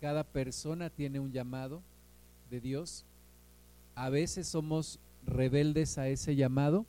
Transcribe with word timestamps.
cada 0.00 0.24
persona 0.24 0.90
tiene 0.90 1.20
un 1.20 1.32
llamado 1.32 1.82
de 2.50 2.60
Dios. 2.60 3.04
A 3.94 4.10
veces 4.10 4.46
somos 4.46 4.98
rebeldes 5.26 5.98
a 5.98 6.08
ese 6.08 6.36
llamado, 6.36 6.86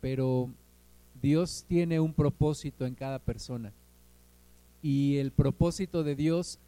pero 0.00 0.50
Dios 1.20 1.64
tiene 1.68 2.00
un 2.00 2.12
propósito 2.12 2.86
en 2.86 2.94
cada 2.94 3.18
persona. 3.18 3.72
Y 4.82 5.16
el 5.16 5.32
propósito 5.32 6.04
de 6.04 6.14
Dios 6.14 6.58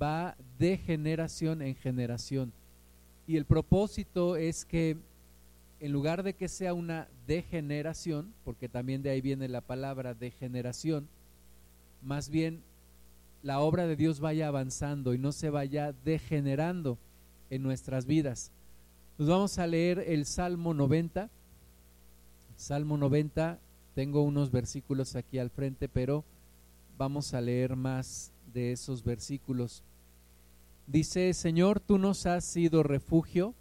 va 0.00 0.36
de 0.58 0.76
generación 0.76 1.62
en 1.62 1.74
generación. 1.74 2.52
Y 3.26 3.36
el 3.36 3.44
propósito 3.44 4.36
es 4.36 4.64
que 4.64 4.96
en 5.80 5.92
lugar 5.92 6.22
de 6.22 6.34
que 6.34 6.48
sea 6.48 6.74
una 6.74 7.08
degeneración, 7.26 8.32
porque 8.44 8.68
también 8.68 9.02
de 9.02 9.10
ahí 9.10 9.20
viene 9.20 9.48
la 9.48 9.60
palabra 9.60 10.14
degeneración, 10.14 11.08
más 12.02 12.30
bien 12.30 12.62
la 13.42 13.60
obra 13.60 13.86
de 13.86 13.96
Dios 13.96 14.20
vaya 14.20 14.48
avanzando 14.48 15.14
y 15.14 15.18
no 15.18 15.32
se 15.32 15.50
vaya 15.50 15.92
degenerando 16.04 16.98
en 17.50 17.62
nuestras 17.62 18.06
vidas. 18.06 18.50
Nos 19.16 19.28
vamos 19.28 19.58
a 19.58 19.66
leer 19.66 20.04
el 20.06 20.26
Salmo 20.26 20.74
90. 20.74 21.28
Salmo 22.56 22.96
90, 22.96 23.58
tengo 23.94 24.22
unos 24.22 24.50
versículos 24.50 25.16
aquí 25.16 25.38
al 25.38 25.50
frente, 25.50 25.88
pero 25.88 26.24
vamos 26.96 27.34
a 27.34 27.40
leer 27.40 27.76
más 27.76 28.32
de 28.52 28.72
esos 28.72 29.04
versículos. 29.04 29.82
Dice, 30.86 31.32
Señor, 31.34 31.80
tú 31.80 31.98
nos 31.98 32.26
has 32.26 32.44
sido 32.44 32.82
refugio 32.82 33.54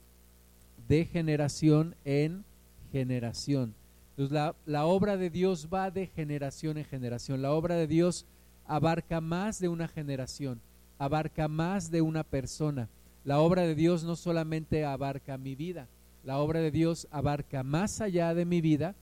de 0.88 1.06
generación 1.06 1.96
en 2.06 2.44
generación. 2.92 3.76
Entonces 4.12 4.34
la, 4.34 4.56
la, 4.66 4.86
obra 4.86 5.18
de 5.18 5.30
Dios 5.30 5.68
va 5.72 5.92
de 5.92 6.08
generación 6.08 6.78
en 6.78 6.86
generación. 6.86 7.42
La 7.42 7.52
obra 7.52 7.76
de 7.76 7.86
Dios 7.86 8.26
abarca 8.68 9.22
más 9.22 9.60
de 9.60 9.70
una 9.70 9.88
generación, 9.88 10.60
abarca 11.00 11.48
más 11.48 11.90
de 11.90 12.02
una 12.02 12.24
persona. 12.24 12.90
La 13.24 13.40
obra 13.40 13.64
de 13.64 13.76
Dios 13.76 14.04
no 14.04 14.16
solamente 14.16 14.86
abarca 14.86 15.38
mi 15.38 15.56
vida, 15.56 15.88
la 16.24 16.40
obra 16.40 16.60
de 16.60 16.72
Dios 16.72 17.08
abarca 17.12 17.64
más 17.64 18.02
allá 18.02 18.34
de 18.34 18.46
mi 18.46 18.62
vida 18.62 18.96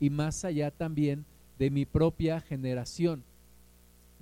y 0.00 0.10
más 0.10 0.44
allá 0.44 0.70
también 0.70 1.24
de 1.58 1.70
mi 1.70 1.84
propia 1.84 2.40
generación. 2.40 3.22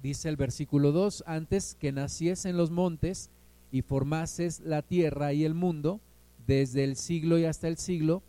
Dice 0.03 0.28
el 0.28 0.37
versículo 0.37 0.92
2, 0.92 1.25
antes 1.27 1.77
que 1.78 1.92
naciesen 1.92 2.56
los 2.56 2.70
montes 2.70 3.31
y 3.70 3.83
formases 3.83 4.61
la 4.61 4.83
tierra 4.83 5.33
y 5.33 5.44
el 5.44 5.55
mundo, 5.55 6.00
desde 6.47 6.84
el 6.84 6.97
siglo 6.97 7.39
y 7.39 7.44
hasta 7.44 7.69
el 7.69 7.78
siglo, 7.78 8.22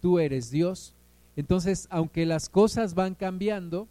tú 0.00 0.18
eres 0.18 0.50
Dios. 0.50 0.94
Entonces, 1.36 1.88
aunque 1.90 2.24
las 2.24 2.48
cosas 2.48 2.94
van 2.94 3.14
cambiando, 3.14 3.88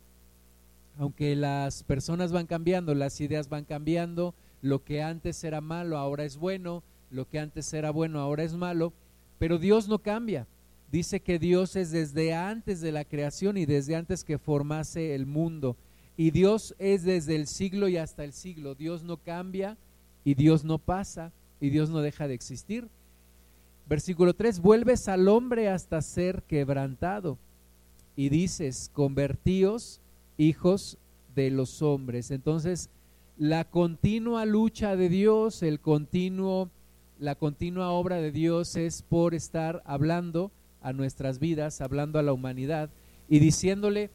aunque 0.97 1.35
las 1.35 1.83
personas 1.83 2.31
van 2.31 2.45
cambiando, 2.45 2.93
las 2.93 3.19
ideas 3.21 3.49
van 3.49 3.65
cambiando, 3.65 4.35
lo 4.61 4.83
que 4.83 5.01
antes 5.01 5.43
era 5.43 5.61
malo 5.61 5.97
ahora 5.97 6.23
es 6.23 6.37
bueno, 6.37 6.83
lo 7.09 7.27
que 7.27 7.39
antes 7.39 7.73
era 7.73 7.91
bueno 7.91 8.19
ahora 8.19 8.43
es 8.43 8.53
malo, 8.53 8.93
pero 9.39 9.57
Dios 9.57 9.87
no 9.87 9.99
cambia. 9.99 10.47
Dice 10.91 11.19
que 11.19 11.39
Dios 11.39 11.75
es 11.75 11.91
desde 11.91 12.33
antes 12.33 12.79
de 12.79 12.91
la 12.91 13.03
creación 13.03 13.57
y 13.57 13.65
desde 13.65 13.95
antes 13.95 14.23
que 14.23 14.37
formase 14.37 15.15
el 15.15 15.25
mundo. 15.25 15.75
Y 16.15 16.29
Dios 16.29 16.75
es 16.77 17.03
desde 17.03 17.35
el 17.35 17.47
siglo 17.47 17.87
y 17.87 17.97
hasta 17.97 18.23
el 18.23 18.31
siglo. 18.31 18.75
Dios 18.75 19.03
no 19.03 19.17
cambia 19.17 19.75
y 20.23 20.35
Dios 20.35 20.63
no 20.63 20.77
pasa 20.77 21.31
y 21.59 21.71
Dios 21.71 21.89
no 21.89 22.01
deja 22.01 22.27
de 22.27 22.35
existir. 22.35 22.87
Versículo 23.87 24.33
3, 24.33 24.59
vuelves 24.59 25.07
al 25.07 25.27
hombre 25.27 25.67
hasta 25.67 26.01
ser 26.01 26.43
quebrantado 26.43 27.37
y 28.15 28.29
dices, 28.29 28.89
convertíos 28.93 29.99
hijos 30.43 30.97
de 31.35 31.49
los 31.49 31.81
hombres. 31.81 32.31
Entonces, 32.31 32.89
la 33.37 33.63
continua 33.65 34.45
lucha 34.45 34.95
de 34.95 35.09
Dios, 35.09 35.63
el 35.63 35.79
continuo, 35.79 36.69
la 37.19 37.35
continua 37.35 37.89
obra 37.89 38.17
de 38.17 38.31
Dios 38.31 38.75
es 38.75 39.01
por 39.01 39.33
estar 39.33 39.81
hablando 39.85 40.51
a 40.81 40.93
nuestras 40.93 41.39
vidas, 41.39 41.81
hablando 41.81 42.19
a 42.19 42.23
la 42.23 42.33
humanidad 42.33 42.89
y 43.27 43.39
diciéndole, 43.39 44.11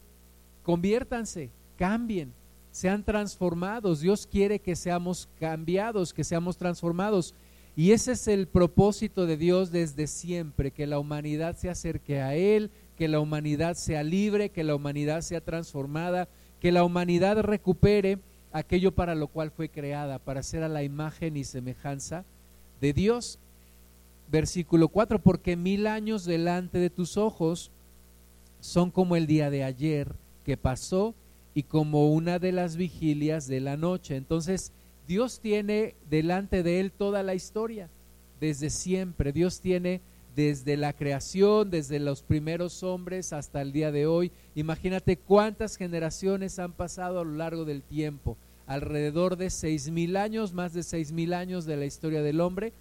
conviértanse, 0.62 1.50
cambien, 1.76 2.32
sean 2.70 3.02
transformados. 3.02 4.00
Dios 4.00 4.26
quiere 4.26 4.60
que 4.60 4.76
seamos 4.76 5.28
cambiados, 5.40 6.12
que 6.12 6.24
seamos 6.24 6.56
transformados. 6.56 7.34
Y 7.74 7.92
ese 7.92 8.12
es 8.12 8.28
el 8.28 8.46
propósito 8.46 9.26
de 9.26 9.36
Dios 9.36 9.70
desde 9.70 10.06
siempre, 10.06 10.70
que 10.70 10.86
la 10.86 10.98
humanidad 10.98 11.56
se 11.56 11.70
acerque 11.70 12.20
a 12.20 12.34
Él, 12.34 12.70
que 12.98 13.06
la 13.06 13.20
humanidad 13.20 13.76
sea 13.76 14.02
libre, 14.02 14.50
que 14.50 14.64
la 14.64 14.74
humanidad 14.74 15.20
sea 15.20 15.40
transformada, 15.40 16.28
que 16.60 16.72
la 16.72 16.82
humanidad 16.82 17.38
recupere 17.42 18.18
aquello 18.50 18.90
para 18.90 19.14
lo 19.14 19.28
cual 19.28 19.52
fue 19.52 19.68
creada, 19.68 20.18
para 20.18 20.42
ser 20.42 20.64
a 20.64 20.68
la 20.68 20.82
imagen 20.82 21.36
y 21.36 21.44
semejanza 21.44 22.24
de 22.80 22.92
Dios. 22.92 23.38
Versículo 24.32 24.88
4, 24.88 25.20
porque 25.20 25.56
mil 25.56 25.86
años 25.86 26.24
delante 26.24 26.78
de 26.78 26.90
tus 26.90 27.16
ojos 27.16 27.70
son 28.58 28.90
como 28.90 29.14
el 29.14 29.28
día 29.28 29.48
de 29.48 29.62
ayer 29.62 30.12
que 30.44 30.56
pasó 30.56 31.14
y 31.54 31.62
como 31.62 32.12
una 32.12 32.40
de 32.40 32.50
las 32.50 32.76
vigilias 32.76 33.46
de 33.46 33.60
la 33.60 33.76
noche. 33.76 34.16
Entonces, 34.16 34.72
Dios 35.06 35.38
tiene 35.38 35.94
delante 36.10 36.64
de 36.64 36.80
él 36.80 36.90
toda 36.90 37.22
la 37.22 37.36
historia, 37.36 37.88
desde 38.40 38.70
siempre. 38.70 39.32
Dios 39.32 39.60
tiene 39.60 40.00
desde 40.38 40.76
la 40.76 40.92
creación, 40.92 41.68
desde 41.68 41.98
los 41.98 42.22
primeros 42.22 42.84
hombres 42.84 43.32
hasta 43.32 43.60
el 43.60 43.72
día 43.72 43.90
de 43.90 44.06
hoy. 44.06 44.30
Imagínate 44.54 45.16
cuántas 45.16 45.74
generaciones 45.74 46.60
han 46.60 46.70
pasado 46.70 47.18
a 47.18 47.24
lo 47.24 47.32
largo 47.32 47.64
del 47.64 47.82
tiempo. 47.82 48.36
Alrededor 48.68 49.36
de 49.36 49.50
seis 49.50 49.90
mil 49.90 50.16
años, 50.16 50.52
más 50.52 50.72
de 50.72 50.84
seis 50.84 51.10
mil 51.10 51.34
años 51.34 51.66
de 51.66 51.76
la 51.76 51.86
historia 51.86 52.22
del 52.22 52.40
hombre. 52.40 52.72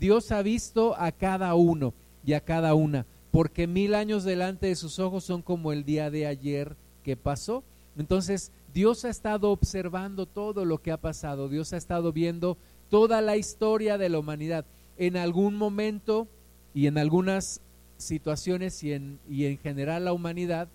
Dios 0.00 0.32
ha 0.32 0.42
visto 0.42 0.96
a 0.98 1.12
cada 1.12 1.54
uno 1.54 1.94
y 2.26 2.32
a 2.32 2.40
cada 2.40 2.74
una, 2.74 3.06
porque 3.30 3.68
mil 3.68 3.94
años 3.94 4.24
delante 4.24 4.66
de 4.66 4.74
sus 4.74 4.98
ojos 4.98 5.22
son 5.22 5.40
como 5.40 5.70
el 5.70 5.84
día 5.84 6.10
de 6.10 6.26
ayer 6.26 6.74
que 7.04 7.14
pasó. 7.14 7.62
Entonces, 7.96 8.50
Dios 8.72 9.04
ha 9.04 9.08
estado 9.08 9.52
observando 9.52 10.26
todo 10.26 10.64
lo 10.64 10.78
que 10.78 10.90
ha 10.90 10.96
pasado, 10.96 11.48
Dios 11.48 11.72
ha 11.74 11.76
estado 11.76 12.12
viendo 12.12 12.58
toda 12.90 13.20
la 13.20 13.36
historia 13.36 13.98
de 13.98 14.08
la 14.08 14.18
humanidad. 14.18 14.64
En 14.96 15.16
algún 15.16 15.54
momento 15.54 16.26
y 16.74 16.88
en 16.88 16.98
algunas 16.98 17.60
situaciones 17.96 18.82
y 18.82 18.92
en, 18.92 19.20
y 19.28 19.46
en 19.46 19.58
general 19.58 20.04
la 20.04 20.12
humanidad 20.12 20.68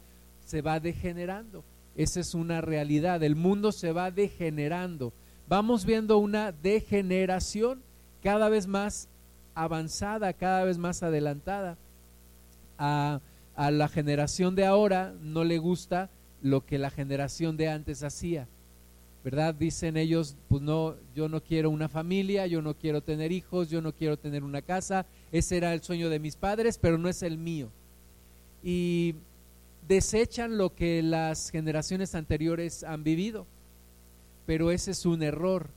se 0.45 0.61
va 0.61 0.79
degenerando. 0.79 1.63
Esa 1.95 2.21
es 2.21 2.33
una 2.33 2.61
realidad, 2.61 3.21
el 3.23 3.35
mundo 3.35 3.71
se 3.71 3.91
va 3.91 4.09
degenerando. 4.09 5.11
Vamos 5.47 5.85
viendo 5.85 6.17
una 6.17 6.51
degeneración 6.51 7.81
cada 8.23 8.49
vez 8.49 8.67
más 8.67 9.09
avanzada, 9.53 10.31
cada 10.33 10.63
vez 10.63 10.77
más 10.77 11.03
adelantada. 11.03 11.77
A, 12.77 13.19
a 13.55 13.71
la 13.71 13.89
generación 13.89 14.55
de 14.55 14.65
ahora 14.65 15.13
no 15.19 15.43
le 15.43 15.57
gusta 15.57 16.09
lo 16.41 16.65
que 16.65 16.77
la 16.77 16.89
generación 16.89 17.57
de 17.57 17.67
antes 17.67 18.03
hacía. 18.03 18.47
¿Verdad? 19.23 19.53
Dicen 19.53 19.97
ellos, 19.97 20.35
pues 20.47 20.61
no, 20.61 20.95
yo 21.13 21.27
no 21.27 21.41
quiero 21.41 21.69
una 21.69 21.89
familia, 21.89 22.47
yo 22.47 22.61
no 22.61 22.73
quiero 22.73 23.01
tener 23.01 23.31
hijos, 23.31 23.69
yo 23.69 23.81
no 23.81 23.91
quiero 23.91 24.17
tener 24.17 24.43
una 24.43 24.61
casa. 24.61 25.05
Ese 25.31 25.57
era 25.57 25.73
el 25.73 25.83
sueño 25.83 26.09
de 26.09 26.19
mis 26.19 26.35
padres, 26.35 26.77
pero 26.77 26.97
no 26.97 27.09
es 27.09 27.21
el 27.21 27.37
mío. 27.37 27.69
Y 28.63 29.15
desechan 29.87 30.57
lo 30.57 30.73
que 30.73 31.01
las 31.03 31.49
generaciones 31.49 32.15
anteriores 32.15 32.83
han 32.83 33.03
vivido. 33.03 33.45
Pero 34.45 34.71
ese 34.71 34.91
es 34.91 35.05
un 35.05 35.21
error, 35.21 35.69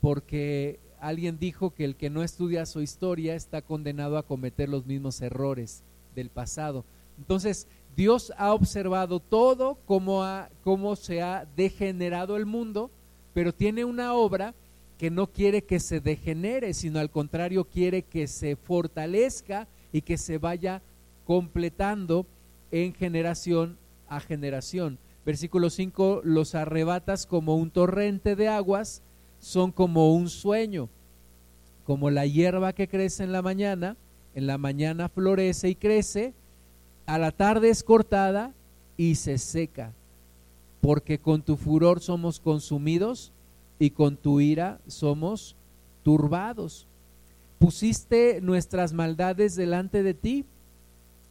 porque 0.00 0.80
alguien 1.00 1.38
dijo 1.38 1.74
que 1.74 1.84
el 1.84 1.96
que 1.96 2.10
no 2.10 2.22
estudia 2.22 2.64
su 2.64 2.80
historia 2.80 3.34
está 3.34 3.60
condenado 3.62 4.16
a 4.18 4.22
cometer 4.22 4.68
los 4.68 4.86
mismos 4.86 5.20
errores 5.20 5.82
del 6.14 6.30
pasado. 6.30 6.84
Entonces, 7.18 7.66
Dios 7.96 8.32
ha 8.36 8.52
observado 8.52 9.20
todo, 9.20 9.78
cómo, 9.86 10.22
ha, 10.22 10.50
cómo 10.62 10.96
se 10.96 11.22
ha 11.22 11.46
degenerado 11.56 12.36
el 12.36 12.44
mundo, 12.44 12.90
pero 13.32 13.54
tiene 13.54 13.84
una 13.84 14.12
obra 14.12 14.54
que 14.98 15.10
no 15.10 15.26
quiere 15.26 15.62
que 15.62 15.80
se 15.80 16.00
degenere, 16.00 16.74
sino 16.74 16.98
al 16.98 17.10
contrario 17.10 17.64
quiere 17.64 18.02
que 18.02 18.26
se 18.26 18.56
fortalezca 18.56 19.66
y 19.92 20.02
que 20.02 20.18
se 20.18 20.36
vaya 20.36 20.82
completando 21.24 22.26
en 22.70 22.92
generación 22.94 23.78
a 24.08 24.20
generación. 24.20 24.98
Versículo 25.24 25.70
5, 25.70 26.20
los 26.22 26.54
arrebatas 26.54 27.26
como 27.26 27.56
un 27.56 27.70
torrente 27.70 28.36
de 28.36 28.48
aguas, 28.48 29.02
son 29.38 29.72
como 29.72 30.14
un 30.14 30.28
sueño, 30.28 30.88
como 31.84 32.10
la 32.10 32.26
hierba 32.26 32.72
que 32.72 32.88
crece 32.88 33.24
en 33.24 33.32
la 33.32 33.42
mañana, 33.42 33.96
en 34.34 34.46
la 34.46 34.58
mañana 34.58 35.08
florece 35.08 35.68
y 35.68 35.74
crece, 35.74 36.34
a 37.06 37.18
la 37.18 37.30
tarde 37.30 37.70
es 37.70 37.82
cortada 37.82 38.52
y 38.96 39.14
se 39.14 39.38
seca, 39.38 39.92
porque 40.80 41.18
con 41.18 41.42
tu 41.42 41.56
furor 41.56 42.00
somos 42.00 42.40
consumidos 42.40 43.32
y 43.78 43.90
con 43.90 44.16
tu 44.16 44.40
ira 44.40 44.80
somos 44.86 45.56
turbados. 46.02 46.86
Pusiste 47.58 48.40
nuestras 48.40 48.92
maldades 48.92 49.56
delante 49.56 50.02
de 50.02 50.14
ti, 50.14 50.44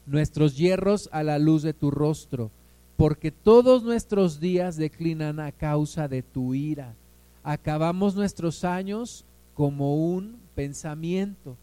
nuestros 0.05 0.57
hierros 0.57 1.09
a 1.11 1.23
la 1.23 1.39
luz 1.39 1.61
de 1.61 1.73
tu 1.73 1.91
rostro, 1.91 2.51
porque 2.97 3.31
todos 3.31 3.83
nuestros 3.83 4.39
días 4.39 4.77
declinan 4.77 5.39
a 5.39 5.51
causa 5.51 6.07
de 6.07 6.23
tu 6.23 6.53
ira. 6.53 6.95
Acabamos 7.43 8.15
nuestros 8.15 8.63
años 8.63 9.25
como 9.53 9.95
un 9.95 10.37
pensamiento. 10.55 11.57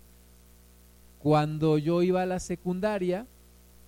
Cuando 1.19 1.79
yo 1.79 2.03
iba 2.03 2.23
a 2.23 2.27
la 2.27 2.41
secundaria, 2.41 3.27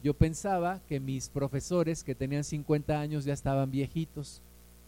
yo 0.05 0.13
pensaba 0.13 0.81
que 0.87 1.01
mis 1.01 1.31
profesores 1.31 2.05
que 2.05 2.15
tenían 2.15 2.45
50 2.45 3.01
años 3.01 3.25
ya 3.25 3.33
estaban 3.33 3.71
viejitos. 3.71 4.43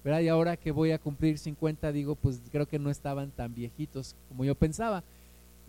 ¿verdad? 0.04 0.20
Y 0.20 0.28
ahora 0.28 0.58
que 0.58 0.72
voy 0.72 0.92
a 0.92 0.98
cumplir 0.98 1.38
50, 1.38 1.90
digo, 1.90 2.16
pues 2.16 2.42
creo 2.52 2.68
que 2.68 2.78
no 2.78 2.90
estaban 2.90 3.30
tan 3.30 3.54
viejitos 3.54 4.14
como 4.28 4.44
yo 4.44 4.54
pensaba. 4.54 5.02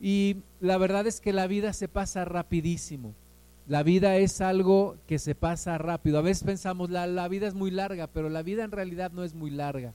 Y 0.01 0.35
la 0.59 0.77
verdad 0.77 1.07
es 1.07 1.21
que 1.21 1.31
la 1.31 1.47
vida 1.47 1.71
se 1.71 1.87
pasa 1.87 2.25
rapidísimo. 2.25 3.13
La 3.69 3.83
vida 3.83 4.17
es 4.17 4.41
algo 4.41 4.97
que 5.07 5.17
se 5.17 5.33
pasa 5.33 5.77
rápido. 5.77 6.19
A 6.19 6.23
veces 6.23 6.43
pensamos, 6.43 6.89
la, 6.89 7.07
la 7.07 7.29
vida 7.29 7.47
es 7.47 7.53
muy 7.53 7.71
larga, 7.71 8.07
pero 8.07 8.27
la 8.27 8.43
vida 8.43 8.65
en 8.65 8.71
realidad 8.71 9.11
no 9.13 9.23
es 9.23 9.33
muy 9.33 9.49
larga. 9.49 9.93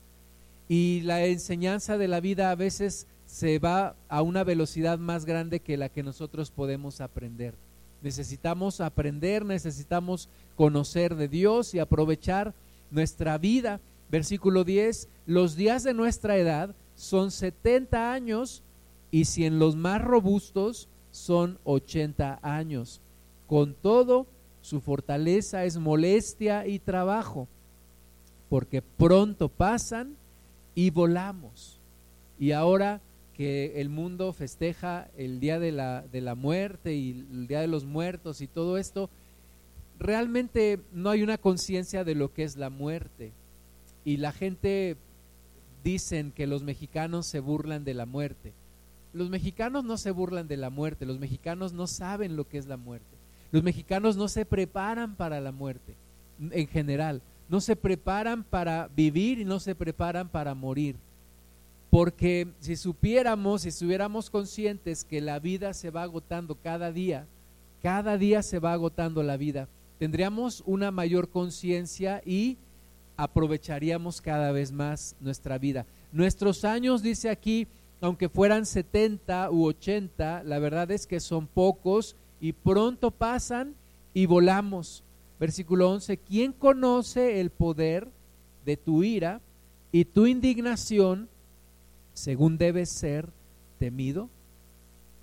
Y 0.67 1.03
la 1.03 1.27
enseñanza 1.27 1.99
de 1.99 2.09
la 2.09 2.21
vida 2.21 2.51
a 2.51 2.55
veces 2.55 3.07
se 3.27 3.59
va 3.59 3.97
a 4.09 4.23
una 4.23 4.45
velocidad 4.45 4.99
más 4.99 5.27
grande 5.27 5.61
que 5.61 5.77
la 5.77 5.91
que 5.91 6.03
nosotros 6.03 6.51
podemos 6.51 7.03
aprender. 7.03 7.55
Necesitamos 8.03 8.81
aprender, 8.81 9.45
necesitamos 9.45 10.29
conocer 10.57 11.15
de 11.15 11.29
Dios 11.29 11.75
y 11.75 11.79
aprovechar 11.79 12.55
nuestra 12.91 13.39
vida. 13.39 13.81
Versículo 14.11 14.65
10, 14.65 15.09
los 15.27 15.57
días 15.57 15.85
de 15.85 15.95
nuestra 15.95 16.37
edad 16.37 16.75
son 16.95 17.31
70 17.31 18.13
años 18.13 18.63
y 19.11 19.27
si 19.27 19.45
en 19.45 19.59
los 19.59 19.77
más 19.77 20.03
robustos 20.03 20.89
son 21.11 21.59
80 21.65 22.41
años. 22.43 23.01
Con 23.47 23.75
todo, 23.75 24.27
su 24.63 24.81
fortaleza 24.81 25.65
es 25.65 25.77
molestia 25.77 26.67
y 26.67 26.79
trabajo, 26.79 27.49
porque 28.49 28.83
pronto 28.83 29.49
pasan 29.49 30.17
y 30.75 30.91
volamos. 30.91 31.79
Y 32.39 32.53
ahora 32.53 33.01
que 33.43 33.81
el 33.81 33.89
mundo 33.89 34.33
festeja 34.33 35.09
el 35.17 35.41
día 35.41 35.59
de 35.59 35.73
la, 35.73 36.03
de 36.03 36.21
la 36.21 36.37
muerte 36.37 36.95
y 36.95 37.11
el 37.11 37.49
día 37.49 37.61
de 37.61 37.67
los 37.67 37.85
muertos 37.85 38.41
y 38.41 38.47
todo 38.47 38.79
esto, 38.79 39.11
realmente 39.99 40.79
no 40.93 41.11
hay 41.11 41.25
una 41.25 41.39
conciencia 41.39 42.05
de 42.05 42.15
lo 42.15 42.33
que 42.33 42.45
es 42.45 42.57
la 42.57 42.71
muerte. 42.71 43.33
Y 44.05 44.19
la 44.19 44.31
gente 44.31 44.97
dicen 45.83 46.31
que 46.31 46.47
los 46.47 46.63
mexicanos 46.63 47.27
se 47.27 47.41
burlan 47.41 47.83
de 47.83 47.95
la 47.95 48.07
muerte. 48.07 48.53
Los 49.13 49.29
mexicanos 49.29 49.83
no 49.83 49.97
se 49.97 50.13
burlan 50.13 50.47
de 50.47 50.57
la 50.57 50.71
muerte, 50.71 51.05
los 51.05 51.19
mexicanos 51.19 51.73
no 51.73 51.89
saben 51.89 52.37
lo 52.37 52.47
que 52.47 52.59
es 52.59 52.67
la 52.67 52.77
muerte. 52.77 53.17
Los 53.51 53.65
mexicanos 53.65 54.17
no 54.17 54.29
se 54.29 54.47
preparan 54.47 55.17
para 55.17 55.41
la 55.41 55.51
muerte 55.51 55.97
en 56.39 56.69
general, 56.69 57.23
no 57.49 57.61
se 57.61 57.75
preparan 57.75 58.45
para 58.45 58.89
vivir 58.95 59.41
y 59.41 59.45
no 59.45 59.59
se 59.59 59.75
preparan 59.75 60.29
para 60.29 60.55
morir. 60.55 60.95
Porque 61.93 62.49
si 62.61 62.77
supiéramos, 62.77 63.61
si 63.61 63.69
estuviéramos 63.69 64.31
conscientes 64.31 65.05
que 65.05 65.21
la 65.21 65.39
vida 65.39 65.75
se 65.75 65.91
va 65.91 66.05
agotando 66.05 66.55
cada 66.55 66.91
día, 66.91 67.27
cada 67.83 68.17
día 68.17 68.43
se 68.43 68.59
va 68.59 68.73
agotando 68.73 69.23
la 69.23 69.37
vida, 69.37 69.69
tendríamos 69.99 70.63
una 70.65 70.91
mayor 70.91 71.29
conciencia 71.29 72.23
y 72.25 72.57
aprovecharíamos 73.19 74.23
cada 74.23 74.53
vez 74.53 74.73
más 74.73 75.17
nuestra 75.21 75.59
vida. 75.59 75.85
Nuestros 76.13 76.65
años, 76.65 77.03
dice 77.03 77.29
aquí, 77.29 77.67
aunque 78.01 78.31
fueran 78.31 78.65
70 78.65 79.51
u 79.51 79.67
80, 79.67 80.45
la 80.45 80.59
verdad 80.59 80.91
es 80.93 81.07
que 81.07 81.21
son 81.21 81.47
pocos 81.47 82.17
y 82.41 82.55
pronto 82.55 83.11
pasan 83.11 83.75
y 84.15 84.25
volamos. 84.25 85.05
Versículo 85.39 85.91
11, 85.91 86.17
¿quién 86.17 86.55
conoce 86.55 87.39
el 87.43 87.51
poder 87.51 88.09
de 88.65 88.79
tu 88.79 89.03
ira 89.03 89.43
y 89.93 90.07
tu 90.07 90.27
indignación 90.27 91.29
según 92.15 92.59
debe 92.59 92.87
ser 92.87 93.29
temido? 93.79 94.29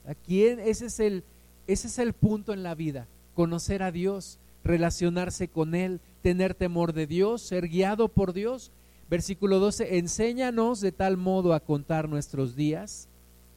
¿A 0.07 0.15
quién? 0.15 0.59
Ese 0.59 0.87
es 0.87 0.99
el, 0.99 1.23
ese 1.67 1.87
es 1.87 1.99
el 1.99 2.13
punto 2.13 2.53
en 2.53 2.63
la 2.63 2.75
vida, 2.75 3.07
conocer 3.35 3.83
a 3.83 3.91
Dios, 3.91 4.39
relacionarse 4.63 5.47
con 5.47 5.75
Él, 5.75 6.01
tener 6.21 6.53
temor 6.55 6.93
de 6.93 7.07
Dios, 7.07 7.41
ser 7.41 7.67
guiado 7.67 8.07
por 8.07 8.33
Dios. 8.33 8.71
Versículo 9.09 9.59
12, 9.59 9.97
enséñanos 9.97 10.81
de 10.81 10.91
tal 10.91 11.17
modo 11.17 11.53
a 11.53 11.59
contar 11.59 12.09
nuestros 12.09 12.55
días 12.55 13.07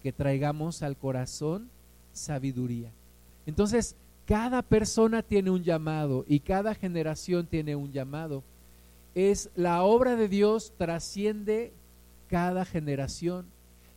que 0.02 0.12
traigamos 0.12 0.82
al 0.82 0.96
corazón 0.96 1.70
sabiduría. 2.12 2.90
Entonces, 3.46 3.96
cada 4.26 4.62
persona 4.62 5.22
tiene 5.22 5.50
un 5.50 5.62
llamado 5.62 6.24
y 6.28 6.40
cada 6.40 6.74
generación 6.74 7.46
tiene 7.46 7.76
un 7.76 7.92
llamado. 7.92 8.42
Es 9.14 9.50
la 9.56 9.82
obra 9.82 10.16
de 10.16 10.28
Dios 10.28 10.72
trasciende 10.78 11.72
cada 12.32 12.64
generación. 12.64 13.44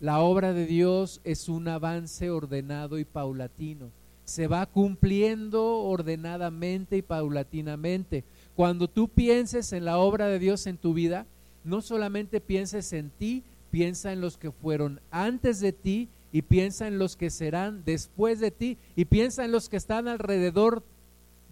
La 0.02 0.20
obra 0.20 0.52
de 0.52 0.66
Dios 0.66 1.22
es 1.24 1.48
un 1.48 1.70
avance 1.70 2.30
ordenado 2.30 3.00
y 3.00 3.06
paulatino. 3.06 3.92
Se 4.26 4.48
va 4.48 4.66
cumpliendo 4.66 5.78
ordenadamente 5.78 6.98
y 6.98 7.02
paulatinamente. 7.02 8.26
Cuando 8.54 8.90
tú 8.90 9.08
pienses 9.08 9.72
en 9.72 9.86
la 9.86 10.00
obra 10.00 10.28
de 10.28 10.40
Dios 10.40 10.68
en 10.68 10.76
tu 10.76 10.94
vida, 10.94 11.26
no 11.64 11.82
solamente 11.82 12.42
pienses 12.42 12.92
en 12.92 13.10
ti, 13.10 13.42
piensa 13.72 14.12
en 14.12 14.20
los 14.20 14.38
que 14.38 14.52
fueron 14.52 15.00
antes 15.12 15.62
de 15.62 15.72
ti 15.72 16.10
y 16.34 16.42
piensa 16.42 16.90
en 16.90 17.00
los 17.00 17.16
que 17.16 17.30
serán 17.30 17.84
después 17.86 18.42
de 18.42 18.52
ti 18.52 18.78
y 18.98 19.06
piensa 19.06 19.46
en 19.46 19.54
los 19.54 19.70
que 19.70 19.78
están 19.78 20.10
alrededor 20.10 20.84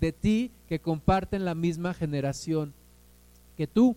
de 0.01 0.11
ti 0.11 0.51
que 0.67 0.79
comparten 0.79 1.45
la 1.45 1.55
misma 1.55 1.93
generación 1.93 2.73
que 3.55 3.67
tú. 3.67 3.95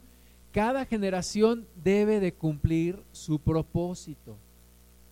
Cada 0.56 0.86
generación 0.86 1.66
debe 1.84 2.18
de 2.18 2.32
cumplir 2.32 3.02
su 3.12 3.38
propósito. 3.38 4.38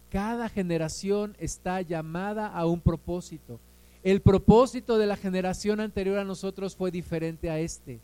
Cada 0.08 0.49
generación 0.49 1.37
está 1.38 1.82
llamada 1.82 2.46
a 2.46 2.64
un 2.64 2.81
propósito. 2.81 3.61
El 4.02 4.23
propósito 4.23 4.96
de 4.96 5.05
la 5.05 5.19
generación 5.19 5.81
anterior 5.81 6.17
a 6.19 6.25
nosotros 6.25 6.75
fue 6.75 6.91
diferente 6.91 7.50
a 7.50 7.61
este 7.61 8.00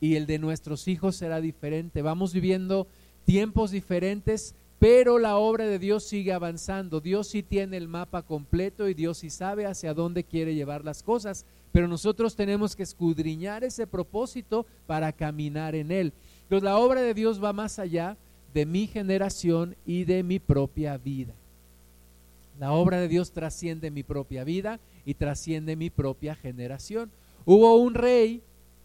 y 0.00 0.14
el 0.14 0.24
de 0.24 0.38
nuestros 0.38 0.88
hijos 0.88 1.14
será 1.14 1.42
diferente. 1.42 2.00
Vamos 2.00 2.32
viviendo 2.32 2.86
tiempos 3.26 3.70
diferentes, 3.70 4.54
pero 4.78 5.18
la 5.18 5.36
obra 5.36 5.66
de 5.66 5.78
Dios 5.78 6.04
sigue 6.04 6.32
avanzando. 6.32 7.02
Dios 7.02 7.28
sí 7.28 7.42
tiene 7.42 7.76
el 7.76 7.86
mapa 7.86 8.22
completo 8.22 8.88
y 8.88 8.94
Dios 8.94 9.18
sí 9.18 9.28
sabe 9.28 9.66
hacia 9.66 9.92
dónde 9.92 10.24
quiere 10.24 10.54
llevar 10.54 10.86
las 10.86 11.02
cosas, 11.02 11.44
pero 11.70 11.86
nosotros 11.86 12.34
tenemos 12.34 12.74
que 12.74 12.82
escudriñar 12.82 13.62
ese 13.62 13.86
propósito 13.86 14.64
para 14.86 15.12
caminar 15.12 15.74
en 15.74 15.92
él. 15.92 16.14
La 16.60 16.78
obra 16.78 17.00
de 17.00 17.14
Dios 17.14 17.42
va 17.42 17.52
más 17.52 17.78
allá 17.78 18.16
de 18.52 18.66
mi 18.66 18.86
generación 18.86 19.76
y 19.86 20.04
de 20.04 20.22
mi 20.22 20.38
propia 20.38 20.98
vida. 20.98 21.32
La 22.58 22.72
obra 22.72 23.00
de 23.00 23.08
Dios 23.08 23.32
trasciende 23.32 23.90
mi 23.90 24.02
propia 24.02 24.44
vida 24.44 24.78
y 25.06 25.14
trasciende 25.14 25.76
mi 25.76 25.88
propia 25.88 26.34
generación. 26.34 27.10
Hubo 27.44 27.76
un 27.76 27.94
rey, 27.94 28.42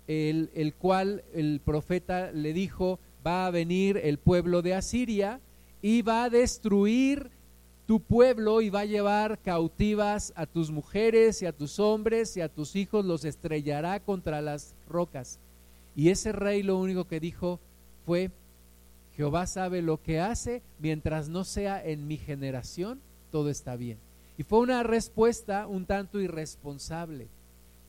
el, 0.08 0.50
el 0.56 0.74
cual 0.74 1.24
el 1.34 1.60
profeta 1.64 2.32
le 2.32 2.54
dijo, 2.54 3.00
va 3.26 3.46
a 3.46 3.52
venir 3.52 3.98
el 3.98 4.18
pueblo 4.18 4.62
de 4.62 4.74
Asiria, 4.74 5.42
y 5.82 6.02
va 6.02 6.24
a 6.24 6.30
destruir 6.30 7.30
tu 7.86 8.02
pueblo 8.02 8.62
y 8.62 8.70
va 8.70 8.82
a 8.82 8.86
llevar 8.86 9.40
cautivas 9.40 10.34
a 10.36 10.46
tus 10.46 10.72
mujeres 10.72 11.42
y 11.42 11.46
a 11.46 11.54
tus 11.54 11.80
hombres 11.80 12.36
y 12.36 12.42
a 12.42 12.50
tus 12.50 12.76
hijos, 12.76 13.06
los 13.06 13.24
estrellará 13.24 14.00
contra 14.02 14.42
las 14.42 14.76
rocas. 14.90 15.40
Y 15.98 16.10
ese 16.10 16.32
rey 16.32 16.63
lo 16.63 16.77
único 16.77 17.10
que 17.10 17.20
dijo 17.20 17.60
fue, 18.06 18.32
Jehová 19.18 19.48
sabe 19.48 19.82
lo 19.82 20.01
que 20.01 20.22
hace, 20.22 20.62
mientras 20.80 21.27
no 21.27 21.44
sea 21.44 21.84
en 21.84 22.08
mi 22.08 22.16
generación, 22.16 23.01
todo 23.32 23.50
está 23.50 23.75
bien. 23.75 23.98
Y 24.38 24.44
fue 24.44 24.60
una 24.60 24.84
respuesta 24.84 25.68
un 25.68 25.86
tanto 25.86 26.22
irresponsable, 26.22 27.27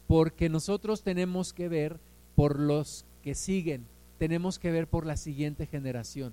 porque 0.09 0.49
nosotros 0.49 1.03
tenemos 1.03 1.53
que 1.53 1.69
ver 1.69 2.01
por 2.35 2.59
los 2.59 3.05
que 3.23 3.37
siguen, 3.37 3.85
tenemos 4.19 4.59
que 4.59 4.73
ver 4.73 4.89
por 4.89 5.07
la 5.07 5.17
siguiente 5.17 5.67
generación 5.67 6.33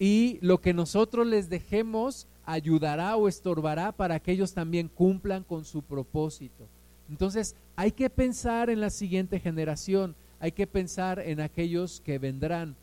y 0.00 0.38
lo 0.40 0.62
que 0.62 0.72
nosotros 0.72 1.26
les 1.26 1.50
dejemos 1.50 2.26
ayudará 2.46 3.14
o 3.16 3.28
estorbará 3.28 3.92
para 3.92 4.18
que 4.18 4.32
ellos 4.32 4.54
también 4.54 4.88
cumplan 4.88 5.44
con 5.44 5.66
su 5.66 5.82
propósito. 5.82 6.66
Entonces 7.10 7.54
hay 7.76 7.92
que 7.92 8.08
pensar 8.08 8.70
en 8.70 8.80
la 8.80 8.88
siguiente 8.88 9.38
generación, 9.38 10.16
hay 10.40 10.52
que 10.52 10.66
pensar 10.66 11.20
en 11.20 11.40
aquellos 11.40 12.00
que 12.00 12.18
vendrán. 12.18 12.74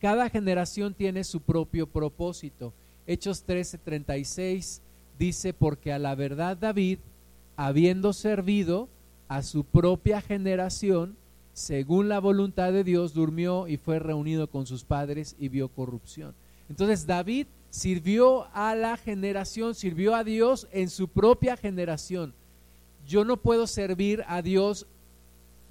Cada 0.00 0.28
generación 0.30 0.94
tiene 0.94 1.22
su 1.22 1.40
propio 1.40 1.86
propósito. 1.86 2.72
Hechos 3.06 3.44
13:36 3.46 4.80
dice, 5.18 5.52
porque 5.52 5.92
a 5.92 5.98
la 5.98 6.14
verdad 6.14 6.56
David, 6.56 6.98
habiendo 7.56 8.12
servido 8.12 8.88
a 9.28 9.42
su 9.42 9.64
propia 9.64 10.20
generación, 10.20 11.16
según 11.52 12.08
la 12.08 12.18
voluntad 12.18 12.72
de 12.72 12.82
Dios, 12.82 13.12
durmió 13.12 13.68
y 13.68 13.76
fue 13.76 13.98
reunido 13.98 14.46
con 14.46 14.66
sus 14.66 14.84
padres 14.84 15.36
y 15.38 15.48
vio 15.48 15.68
corrupción. 15.68 16.34
Entonces 16.68 17.06
David 17.06 17.46
sirvió 17.70 18.46
a 18.54 18.74
la 18.74 18.96
generación, 18.96 19.74
sirvió 19.74 20.14
a 20.14 20.24
Dios 20.24 20.66
en 20.72 20.88
su 20.88 21.08
propia 21.08 21.56
generación. 21.56 22.32
Yo 23.06 23.24
no 23.24 23.36
puedo 23.36 23.66
servir 23.66 24.24
a 24.26 24.42
Dios 24.42 24.86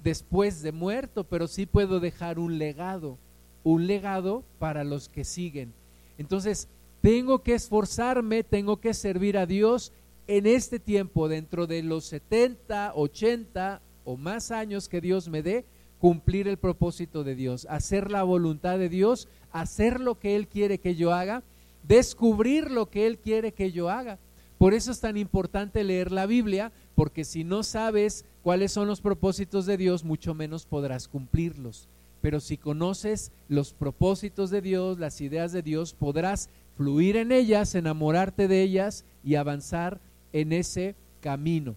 después 0.02 0.62
de 0.62 0.72
muerto, 0.72 1.24
pero 1.24 1.46
sí 1.46 1.66
puedo 1.66 2.00
dejar 2.00 2.38
un 2.38 2.58
legado, 2.58 3.18
un 3.64 3.86
legado 3.86 4.42
para 4.58 4.84
los 4.84 5.08
que 5.08 5.24
siguen. 5.24 5.72
Entonces, 6.18 6.68
tengo 7.00 7.42
que 7.42 7.54
esforzarme, 7.54 8.44
tengo 8.44 8.78
que 8.78 8.94
servir 8.94 9.36
a 9.36 9.46
Dios 9.46 9.92
en 10.26 10.46
este 10.46 10.78
tiempo, 10.78 11.28
dentro 11.28 11.66
de 11.66 11.82
los 11.82 12.04
70, 12.04 12.92
80 12.94 13.82
o 14.04 14.16
más 14.16 14.50
años 14.50 14.88
que 14.88 15.00
Dios 15.00 15.28
me 15.28 15.42
dé, 15.42 15.64
cumplir 15.98 16.48
el 16.48 16.56
propósito 16.56 17.22
de 17.22 17.34
Dios, 17.34 17.66
hacer 17.70 18.10
la 18.10 18.22
voluntad 18.22 18.78
de 18.78 18.88
Dios, 18.88 19.28
hacer 19.52 20.00
lo 20.00 20.18
que 20.18 20.36
Él 20.36 20.48
quiere 20.48 20.78
que 20.78 20.96
yo 20.96 21.12
haga, 21.12 21.42
descubrir 21.86 22.70
lo 22.70 22.90
que 22.90 23.06
Él 23.06 23.18
quiere 23.18 23.52
que 23.52 23.72
yo 23.72 23.88
haga. 23.88 24.18
Por 24.58 24.74
eso 24.74 24.92
es 24.92 25.00
tan 25.00 25.16
importante 25.16 25.82
leer 25.82 26.12
la 26.12 26.26
Biblia, 26.26 26.72
porque 26.94 27.24
si 27.24 27.42
no 27.44 27.62
sabes 27.62 28.24
cuáles 28.42 28.72
son 28.72 28.88
los 28.88 29.00
propósitos 29.00 29.66
de 29.66 29.76
Dios, 29.76 30.04
mucho 30.04 30.34
menos 30.34 30.66
podrás 30.66 31.08
cumplirlos. 31.08 31.88
Pero 32.20 32.40
si 32.40 32.56
conoces 32.56 33.32
los 33.48 33.72
propósitos 33.72 34.50
de 34.50 34.60
Dios, 34.60 34.98
las 34.98 35.20
ideas 35.20 35.52
de 35.52 35.62
Dios, 35.62 35.92
podrás 35.92 36.48
fluir 36.76 37.16
en 37.16 37.32
ellas, 37.32 37.74
enamorarte 37.74 38.48
de 38.48 38.62
ellas 38.62 39.04
y 39.24 39.34
avanzar 39.34 40.00
en 40.32 40.52
ese 40.52 40.94
camino. 41.20 41.76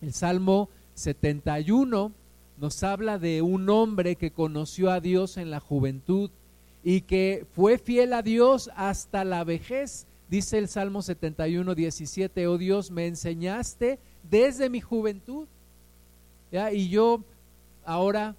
El 0.00 0.12
Salmo 0.12 0.68
71 0.94 2.12
nos 2.58 2.82
habla 2.82 3.18
de 3.18 3.42
un 3.42 3.68
hombre 3.70 4.16
que 4.16 4.30
conoció 4.30 4.90
a 4.90 5.00
Dios 5.00 5.36
en 5.36 5.50
la 5.50 5.60
juventud 5.60 6.30
y 6.84 7.02
que 7.02 7.46
fue 7.54 7.78
fiel 7.78 8.12
a 8.12 8.22
Dios 8.22 8.70
hasta 8.76 9.24
la 9.24 9.44
vejez. 9.44 10.06
Dice 10.28 10.58
el 10.58 10.68
Salmo 10.68 11.02
71, 11.02 11.74
17, 11.74 12.46
oh 12.46 12.58
Dios, 12.58 12.90
me 12.90 13.06
enseñaste 13.06 13.98
desde 14.28 14.70
mi 14.70 14.80
juventud. 14.80 15.46
Y 16.72 16.88
yo 16.88 17.24
ahora, 17.84 18.36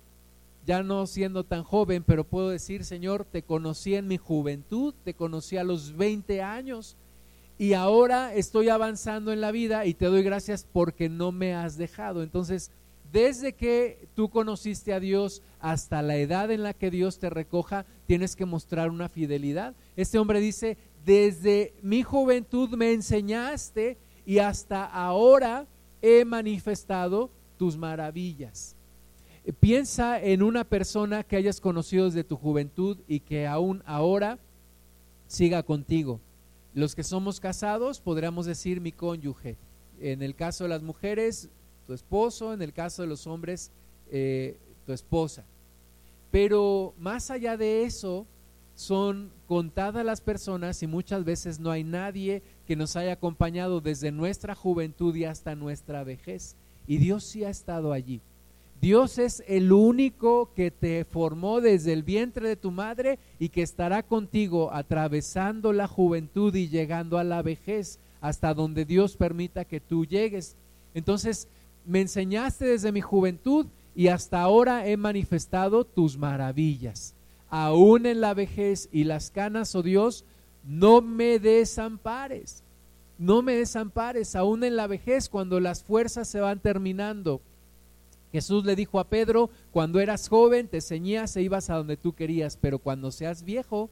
ya 0.65 0.84
no 0.84 1.08
siendo 1.08 1.43
tan 1.43 1.63
joven, 1.63 2.03
pero 2.03 2.24
puedo 2.24 2.50
decir, 2.50 2.86
Señor, 2.86 3.25
te 3.25 3.41
conocí 3.41 3.96
en 3.96 4.08
mi 4.08 4.17
juventud, 4.17 4.93
te 5.03 5.13
conocí 5.13 5.58
a 5.58 5.63
los 5.63 5.98
20 5.98 6.41
años 6.41 6.96
y 7.58 7.74
ahora 7.74 8.34
estoy 8.34 8.70
avanzando 8.70 9.32
en 9.32 9.41
la 9.41 9.51
vida 9.51 9.86
y 9.86 9.93
te 9.93 10.05
doy 10.05 10.24
gracias 10.24 10.67
porque 10.72 11.10
no 11.10 11.32
me 11.32 11.53
has 11.53 11.77
dejado. 11.77 12.24
Entonces, 12.24 12.72
desde 13.12 13.53
que 13.53 14.08
tú 14.15 14.29
conociste 14.29 14.93
a 14.93 15.00
Dios 15.00 15.41
hasta 15.60 16.01
la 16.01 16.15
edad 16.15 16.50
en 16.51 16.63
la 16.63 16.74
que 16.74 16.91
Dios 16.91 17.20
te 17.20 17.29
recoja, 17.29 17.86
tienes 18.08 18.36
que 18.36 18.46
mostrar 18.46 18.89
una 18.89 19.08
fidelidad. 19.10 19.75
Este 19.96 20.17
hombre 20.17 20.39
dice, 20.39 20.77
desde 21.05 21.74
mi 21.82 22.03
juventud 22.03 22.70
me 22.70 22.91
enseñaste 22.91 23.98
y 24.25 24.39
hasta 24.39 24.86
ahora 24.86 25.67
he 26.01 26.25
manifestado 26.25 27.29
tus 27.58 27.78
maravillas. 27.78 28.76
Piensa 29.60 30.22
en 30.22 30.42
una 30.42 30.64
persona 30.64 31.24
que 31.24 31.36
hayas 31.36 31.60
conocido 31.60 32.06
desde 32.06 32.24
tu 32.24 32.38
juventud 32.38 32.98
y 33.08 33.20
que 33.20 33.46
aún 33.46 33.84
ahora 33.86 34.40
siga 35.28 35.64
contigo. 35.64 36.20
Los 36.74 36.96
que 36.96 37.04
somos 37.04 37.40
casados 37.40 38.00
podríamos 38.00 38.46
decir 38.46 38.80
mi 38.80 38.92
cónyuge. 38.92 39.58
En 40.00 40.22
el 40.22 40.36
caso 40.36 40.64
de 40.64 40.70
las 40.70 40.82
mujeres, 40.82 41.50
tu 41.86 41.94
esposo, 41.94 42.54
en 42.54 42.62
el 42.62 42.74
caso 42.74 43.02
de 43.02 43.08
los 43.08 43.28
hombres, 43.28 43.72
eh, 44.10 44.58
tu 44.86 44.94
esposa. 44.94 45.44
Pero 46.32 46.94
más 46.98 47.30
allá 47.30 47.58
de 47.58 47.84
eso, 47.84 48.26
son 48.76 49.32
contadas 49.48 50.04
las 50.06 50.22
personas 50.22 50.82
y 50.82 50.88
muchas 50.88 51.24
veces 51.24 51.60
no 51.60 51.70
hay 51.70 51.84
nadie 51.84 52.42
que 52.66 52.76
nos 52.76 52.96
haya 52.96 53.14
acompañado 53.14 53.82
desde 53.82 54.12
nuestra 54.12 54.56
juventud 54.56 55.16
y 55.16 55.26
hasta 55.26 55.56
nuestra 55.56 56.04
vejez. 56.04 56.56
Y 56.88 56.98
Dios 56.98 57.24
sí 57.24 57.44
ha 57.44 57.50
estado 57.50 57.94
allí. 57.94 58.22
Dios 58.82 59.18
es 59.18 59.44
el 59.48 59.72
único 59.72 60.52
que 60.56 60.70
te 60.70 61.06
formó 61.06 61.62
desde 61.62 61.94
el 61.94 62.04
vientre 62.04 62.50
de 62.50 62.56
tu 62.58 62.72
madre 62.72 63.18
y 63.40 63.50
que 63.50 63.62
estará 63.62 64.04
contigo 64.04 64.74
atravesando 64.74 65.72
la 65.72 65.88
juventud 65.88 66.54
y 66.54 66.68
llegando 66.68 67.18
a 67.18 67.24
la 67.24 67.42
vejez 67.42 68.00
hasta 68.20 68.54
donde 68.54 68.84
Dios 68.84 69.16
permita 69.16 69.63
que 69.63 69.80
tú 69.80 70.06
llegues. 70.06 70.58
Entonces, 70.94 71.48
me 71.86 72.02
enseñaste 72.02 72.66
desde 72.66 72.92
mi 72.92 73.02
juventud 73.02 73.68
y 73.96 74.08
hasta 74.08 74.42
ahora 74.42 74.86
he 74.88 74.98
manifestado 74.98 75.86
tus 75.86 76.18
maravillas 76.18 77.16
aún 77.56 78.08
en 78.08 78.20
la 78.20 78.34
vejez 78.34 78.90
y 78.92 79.04
las 79.04 79.30
canas, 79.30 79.75
oh 79.75 79.84
Dios, 79.84 80.25
no 80.63 81.02
me 81.04 81.38
desampares, 81.38 82.62
no 83.24 83.42
me 83.42 83.56
desampares, 83.56 84.36
aún 84.36 84.65
en 84.65 84.75
la 84.75 84.86
vejez, 84.86 85.30
cuando 85.30 85.62
las 85.62 85.82
fuerzas 85.82 86.27
se 86.27 86.42
van 86.42 86.60
terminando. 86.60 87.39
Jesús 88.34 88.65
le 88.65 88.75
dijo 88.75 89.00
a 89.00 89.06
Pedro, 89.06 89.50
cuando 89.72 90.01
eras 90.01 90.27
joven 90.27 90.68
te 90.68 90.82
ceñías 90.82 91.38
e 91.38 91.42
ibas 91.42 91.70
a 91.70 91.75
donde 91.75 91.96
tú 91.96 92.13
querías, 92.13 92.58
pero 92.60 92.80
cuando 92.80 93.12
seas 93.12 93.44
viejo, 93.44 93.89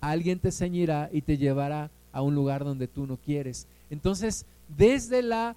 alguien 0.00 0.40
te 0.40 0.50
ceñirá 0.50 1.08
y 1.12 1.22
te 1.22 1.38
llevará 1.38 1.92
a 2.12 2.22
un 2.22 2.34
lugar 2.34 2.64
donde 2.64 2.88
tú 2.88 3.06
no 3.06 3.16
quieres. 3.16 3.68
Entonces, 3.90 4.44
desde 4.76 5.22
la 5.22 5.54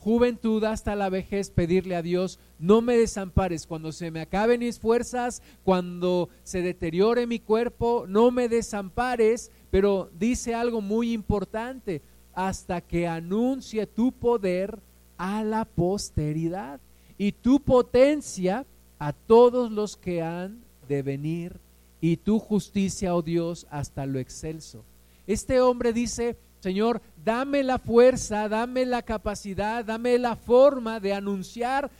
juventud 0.00 0.64
hasta 0.64 0.96
la 0.96 1.08
vejez, 1.08 1.50
pedirle 1.50 1.94
a 1.94 2.02
Dios, 2.02 2.40
no 2.58 2.80
me 2.80 2.96
desampares 2.96 3.66
cuando 3.66 3.92
se 3.92 4.10
me 4.10 4.20
acaben 4.20 4.60
mis 4.60 4.80
fuerzas, 4.80 5.40
cuando 5.62 6.30
se 6.42 6.62
deteriore 6.62 7.28
mi 7.28 7.38
cuerpo, 7.38 8.06
no 8.08 8.32
me 8.32 8.48
desampares, 8.48 9.52
pero 9.70 10.10
dice 10.18 10.54
algo 10.54 10.80
muy 10.80 11.12
importante, 11.12 12.02
hasta 12.36 12.82
que 12.82 13.08
anuncie 13.08 13.86
tu 13.86 14.12
poder 14.12 14.78
a 15.16 15.42
la 15.42 15.64
posteridad 15.64 16.78
y 17.18 17.32
tu 17.32 17.60
potencia 17.60 18.66
a 18.98 19.12
todos 19.14 19.72
los 19.72 19.96
que 19.96 20.22
han 20.22 20.60
de 20.86 21.02
venir 21.02 21.56
y 22.00 22.18
tu 22.18 22.38
justicia, 22.38 23.14
oh 23.14 23.22
Dios, 23.22 23.66
hasta 23.70 24.04
lo 24.04 24.18
excelso. 24.18 24.84
Este 25.26 25.62
hombre 25.62 25.94
dice, 25.94 26.36
Señor, 26.60 27.00
dame 27.24 27.62
la 27.62 27.78
fuerza, 27.78 28.50
dame 28.50 28.84
la 28.84 29.00
capacidad, 29.00 29.82
dame 29.82 30.18
la 30.18 30.36
forma 30.36 31.00
de 31.00 31.14
anunciar 31.14 31.90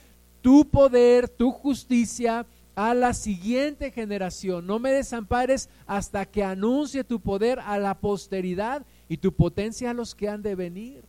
tu 0.42 0.68
poder, 0.68 1.30
tu 1.30 1.50
justicia 1.50 2.44
a 2.74 2.92
la 2.92 3.14
siguiente 3.14 3.90
generación. 3.90 4.66
No 4.66 4.78
me 4.78 4.92
desampares 4.92 5.70
hasta 5.86 6.26
que 6.26 6.44
anuncie 6.44 7.04
tu 7.04 7.20
poder 7.20 7.58
a 7.60 7.78
la 7.78 7.94
posteridad 7.94 8.84
y 9.08 9.18
tu 9.18 9.32
potencia 9.32 9.90
a 9.90 9.94
los 9.94 10.14
que 10.14 10.28
han 10.28 10.42
de 10.42 10.54
venir. 10.54 11.04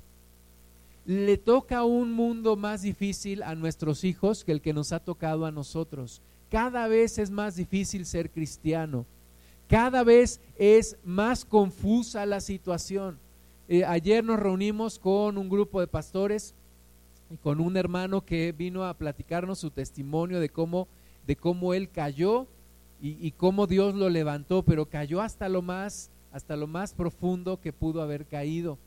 Le 1.05 1.37
toca 1.37 1.83
un 1.83 2.11
mundo 2.11 2.55
más 2.55 2.81
difícil 2.81 3.41
a 3.43 3.55
nuestros 3.55 4.03
hijos 4.03 4.43
que 4.43 4.51
el 4.51 4.61
que 4.61 4.73
nos 4.73 4.91
ha 4.91 4.99
tocado 4.99 5.45
a 5.45 5.51
nosotros. 5.51 6.21
Cada 6.49 6.87
vez 6.87 7.17
es 7.17 7.29
más 7.31 7.55
difícil 7.55 8.05
ser 8.05 8.29
cristiano. 8.29 9.05
Cada 9.67 10.03
vez 10.03 10.39
es 10.57 10.97
más 11.03 11.43
confusa 11.43 12.25
la 12.25 12.39
situación. 12.39 13.19
Eh, 13.67 13.83
ayer 13.83 14.23
nos 14.23 14.39
reunimos 14.39 14.97
con 14.97 15.37
un 15.37 15.49
grupo 15.49 15.81
de 15.81 15.87
pastores 15.87 16.55
y 17.29 17.35
con 17.35 17.59
un 17.59 17.75
hermano 17.75 18.23
que 18.23 18.53
vino 18.53 18.85
a 18.85 18.93
platicarnos 18.93 19.59
su 19.59 19.71
testimonio 19.71 20.39
de 20.39 20.49
cómo, 20.49 20.87
de 21.25 21.35
cómo 21.35 21.73
él 21.73 21.89
cayó 21.89 22.47
y, 23.01 23.17
y, 23.25 23.31
cómo 23.31 23.67
Dios 23.67 23.93
lo 23.93 24.09
levantó, 24.09 24.63
pero 24.63 24.85
cayó 24.87 25.21
hasta 25.21 25.49
lo 25.49 25.61
más, 25.61 26.09
hasta 26.31 26.55
lo 26.55 26.67
más 26.67 26.93
profundo 26.93 27.59
que 27.59 27.73
pudo 27.73 28.01
haber 28.01 28.25
caído. 28.25 28.77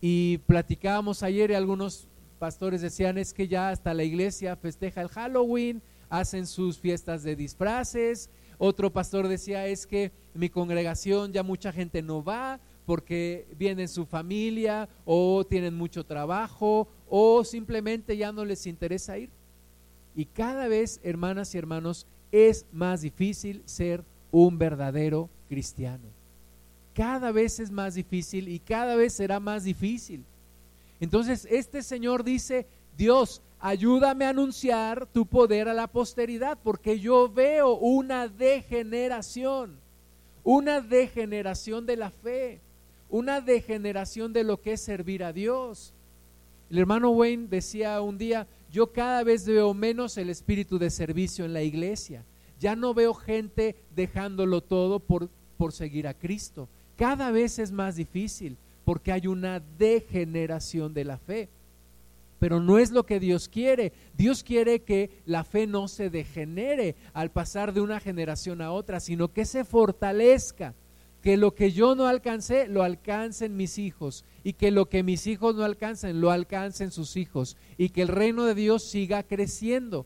Y 0.00 0.38
platicábamos 0.46 1.22
ayer 1.22 1.50
y 1.50 1.54
algunos 1.54 2.08
pastores 2.38 2.80
decían 2.80 3.18
es 3.18 3.32
que 3.32 3.46
ya 3.46 3.68
hasta 3.68 3.94
la 3.94 4.02
iglesia 4.02 4.56
festeja 4.56 5.00
el 5.00 5.08
Halloween, 5.08 5.80
hacen 6.08 6.46
sus 6.46 6.78
fiestas 6.78 7.22
de 7.22 7.36
disfraces. 7.36 8.30
Otro 8.58 8.92
pastor 8.92 9.28
decía 9.28 9.66
es 9.66 9.86
que 9.86 10.12
mi 10.34 10.48
congregación 10.48 11.32
ya 11.32 11.42
mucha 11.42 11.72
gente 11.72 12.02
no 12.02 12.22
va 12.22 12.60
porque 12.84 13.46
viene 13.56 13.86
su 13.88 14.06
familia 14.06 14.88
o 15.04 15.44
tienen 15.44 15.74
mucho 15.74 16.04
trabajo 16.04 16.88
o 17.08 17.44
simplemente 17.44 18.16
ya 18.16 18.32
no 18.32 18.44
les 18.44 18.66
interesa 18.66 19.18
ir. 19.18 19.30
Y 20.14 20.26
cada 20.26 20.68
vez, 20.68 21.00
hermanas 21.02 21.54
y 21.54 21.58
hermanos, 21.58 22.06
es 22.32 22.66
más 22.72 23.02
difícil 23.02 23.62
ser 23.66 24.04
un 24.30 24.58
verdadero 24.58 25.30
cristiano. 25.48 26.08
Cada 26.94 27.32
vez 27.32 27.60
es 27.60 27.70
más 27.70 27.94
difícil 27.94 28.48
y 28.48 28.58
cada 28.58 28.96
vez 28.96 29.14
será 29.14 29.40
más 29.40 29.64
difícil. 29.64 30.24
Entonces, 31.00 31.46
este 31.50 31.82
Señor 31.82 32.22
dice, 32.22 32.66
Dios, 32.96 33.42
ayúdame 33.58 34.24
a 34.24 34.30
anunciar 34.30 35.06
tu 35.06 35.26
poder 35.26 35.68
a 35.68 35.74
la 35.74 35.86
posteridad, 35.86 36.58
porque 36.62 37.00
yo 37.00 37.28
veo 37.28 37.74
una 37.74 38.28
degeneración, 38.28 39.78
una 40.44 40.80
degeneración 40.80 41.86
de 41.86 41.96
la 41.96 42.10
fe 42.10 42.60
una 43.12 43.42
degeneración 43.42 44.32
de 44.32 44.42
lo 44.42 44.60
que 44.60 44.72
es 44.72 44.80
servir 44.80 45.22
a 45.22 45.34
Dios. 45.34 45.92
El 46.70 46.78
hermano 46.78 47.10
Wayne 47.10 47.46
decía 47.46 48.00
un 48.00 48.16
día, 48.16 48.46
yo 48.70 48.90
cada 48.90 49.22
vez 49.22 49.46
veo 49.46 49.74
menos 49.74 50.16
el 50.16 50.30
espíritu 50.30 50.78
de 50.78 50.88
servicio 50.88 51.44
en 51.44 51.52
la 51.52 51.62
iglesia. 51.62 52.24
Ya 52.58 52.74
no 52.74 52.94
veo 52.94 53.12
gente 53.12 53.76
dejándolo 53.94 54.62
todo 54.62 54.98
por, 54.98 55.28
por 55.58 55.72
seguir 55.72 56.08
a 56.08 56.14
Cristo. 56.14 56.70
Cada 56.96 57.30
vez 57.30 57.58
es 57.58 57.72
más 57.72 57.96
difícil 57.96 58.56
porque 58.84 59.12
hay 59.12 59.26
una 59.26 59.60
degeneración 59.78 60.94
de 60.94 61.04
la 61.04 61.18
fe. 61.18 61.48
Pero 62.38 62.60
no 62.60 62.78
es 62.78 62.90
lo 62.90 63.06
que 63.06 63.20
Dios 63.20 63.48
quiere. 63.48 63.92
Dios 64.16 64.42
quiere 64.42 64.82
que 64.82 65.10
la 65.26 65.44
fe 65.44 65.66
no 65.66 65.86
se 65.86 66.10
degenere 66.10 66.96
al 67.12 67.30
pasar 67.30 67.72
de 67.72 67.80
una 67.80 68.00
generación 68.00 68.60
a 68.60 68.72
otra, 68.72 68.98
sino 68.98 69.32
que 69.32 69.44
se 69.44 69.64
fortalezca 69.64 70.74
que 71.22 71.36
lo 71.36 71.54
que 71.54 71.70
yo 71.70 71.94
no 71.94 72.08
alcancé, 72.08 72.66
lo 72.66 72.82
alcancen 72.82 73.56
mis 73.56 73.78
hijos, 73.78 74.24
y 74.42 74.54
que 74.54 74.72
lo 74.72 74.88
que 74.88 75.04
mis 75.04 75.28
hijos 75.28 75.54
no 75.54 75.62
alcancen, 75.62 76.20
lo 76.20 76.32
alcancen 76.32 76.90
sus 76.90 77.16
hijos, 77.16 77.56
y 77.78 77.90
que 77.90 78.02
el 78.02 78.08
reino 78.08 78.44
de 78.44 78.56
Dios 78.56 78.82
siga 78.90 79.22
creciendo. 79.22 80.04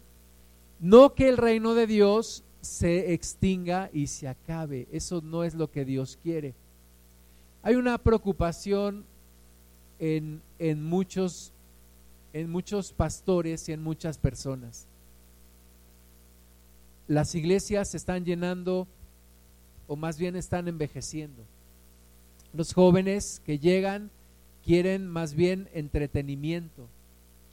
No 0.78 1.14
que 1.14 1.30
el 1.30 1.38
reino 1.38 1.74
de 1.74 1.86
Dios 1.86 2.44
se 2.60 3.14
extinga 3.14 3.88
y 3.94 4.08
se 4.08 4.28
acabe, 4.28 4.88
eso 4.92 5.22
no 5.22 5.42
es 5.42 5.54
lo 5.54 5.70
que 5.70 5.86
Dios 5.86 6.18
quiere. 6.22 6.54
Hay 7.66 7.74
una 7.74 7.98
preocupación 7.98 9.04
en, 9.98 10.40
en 10.60 10.84
muchos, 10.84 11.52
en 12.32 12.48
muchos 12.48 12.92
pastores 12.92 13.68
y 13.68 13.72
en 13.72 13.82
muchas 13.82 14.18
personas. 14.18 14.86
Las 17.08 17.34
iglesias 17.34 17.90
se 17.90 17.96
están 17.96 18.24
llenando 18.24 18.86
o 19.88 19.96
más 19.96 20.16
bien 20.16 20.36
están 20.36 20.68
envejeciendo. 20.68 21.42
Los 22.54 22.72
jóvenes 22.72 23.42
que 23.44 23.58
llegan 23.58 24.12
quieren 24.64 25.08
más 25.08 25.34
bien 25.34 25.68
entretenimiento, 25.74 26.86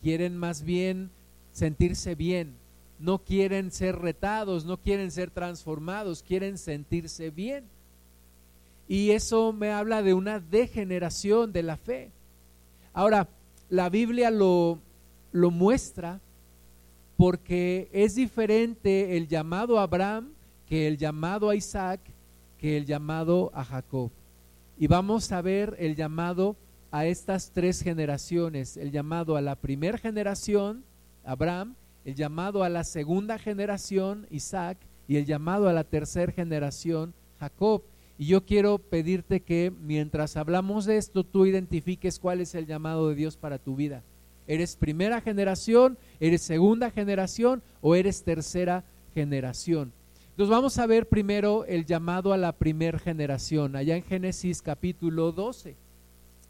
quieren 0.03 0.37
más 0.37 0.61
bien 0.61 1.09
sentirse 1.53 2.13
bien, 2.13 2.53
no 2.99 3.17
quieren 3.17 3.71
ser 3.71 3.95
retados, 3.95 4.63
no 4.63 4.77
quieren 4.77 5.09
ser 5.09 5.31
transformados, 5.31 6.21
quieren 6.21 6.59
sentirse 6.59 7.31
bien. 7.31 7.72
Y 8.87 9.11
eso 9.11 9.53
me 9.53 9.71
habla 9.71 10.01
de 10.01 10.13
una 10.13 10.39
degeneración 10.39 11.53
de 11.53 11.63
la 11.63 11.77
fe. 11.77 12.11
Ahora, 12.93 13.27
la 13.69 13.89
Biblia 13.89 14.29
lo, 14.29 14.79
lo 15.31 15.51
muestra 15.51 16.19
porque 17.17 17.89
es 17.93 18.15
diferente 18.15 19.17
el 19.17 19.27
llamado 19.27 19.79
a 19.79 19.83
Abraham 19.83 20.33
que 20.67 20.87
el 20.87 20.97
llamado 20.97 21.49
a 21.49 21.55
Isaac 21.55 22.01
que 22.57 22.77
el 22.77 22.85
llamado 22.85 23.51
a 23.53 23.65
Jacob. 23.65 24.09
Y 24.77 24.87
vamos 24.87 25.31
a 25.33 25.41
ver 25.41 25.75
el 25.79 25.95
llamado 25.97 26.55
a 26.91 27.05
estas 27.05 27.51
tres 27.51 27.81
generaciones, 27.81 28.77
el 28.77 28.89
llamado 28.91 29.35
a 29.35 29.41
la 29.41 29.55
primera 29.55 29.97
generación, 29.97 30.85
Abraham, 31.25 31.75
el 32.05 32.15
llamado 32.15 32.63
a 32.63 32.69
la 32.69 32.83
segunda 32.83 33.37
generación, 33.37 34.27
Isaac, 34.29 34.77
y 35.07 35.17
el 35.17 35.25
llamado 35.25 35.67
a 35.67 35.73
la 35.73 35.83
tercera 35.83 36.31
generación, 36.31 37.13
Jacob. 37.39 37.81
Y 38.17 38.27
yo 38.27 38.45
quiero 38.45 38.77
pedirte 38.77 39.41
que 39.41 39.71
mientras 39.81 40.37
hablamos 40.37 40.85
de 40.85 40.97
esto, 40.97 41.23
tú 41.23 41.45
identifiques 41.45 42.19
cuál 42.19 42.41
es 42.41 42.53
el 42.55 42.67
llamado 42.67 43.09
de 43.09 43.15
Dios 43.15 43.37
para 43.37 43.57
tu 43.57 43.75
vida. 43.75 44.03
¿Eres 44.47 44.75
primera 44.75 45.21
generación, 45.21 45.97
eres 46.19 46.41
segunda 46.41 46.91
generación 46.91 47.63
o 47.81 47.95
eres 47.95 48.23
tercera 48.23 48.83
generación? 49.13 49.93
Nos 50.35 50.49
vamos 50.49 50.77
a 50.79 50.87
ver 50.87 51.07
primero 51.07 51.63
el 51.65 51.85
llamado 51.85 52.33
a 52.33 52.37
la 52.37 52.53
primer 52.53 52.99
generación, 52.99 53.75
allá 53.75 53.95
en 53.95 54.03
Génesis 54.03 54.61
capítulo 54.61 55.31
12, 55.31 55.75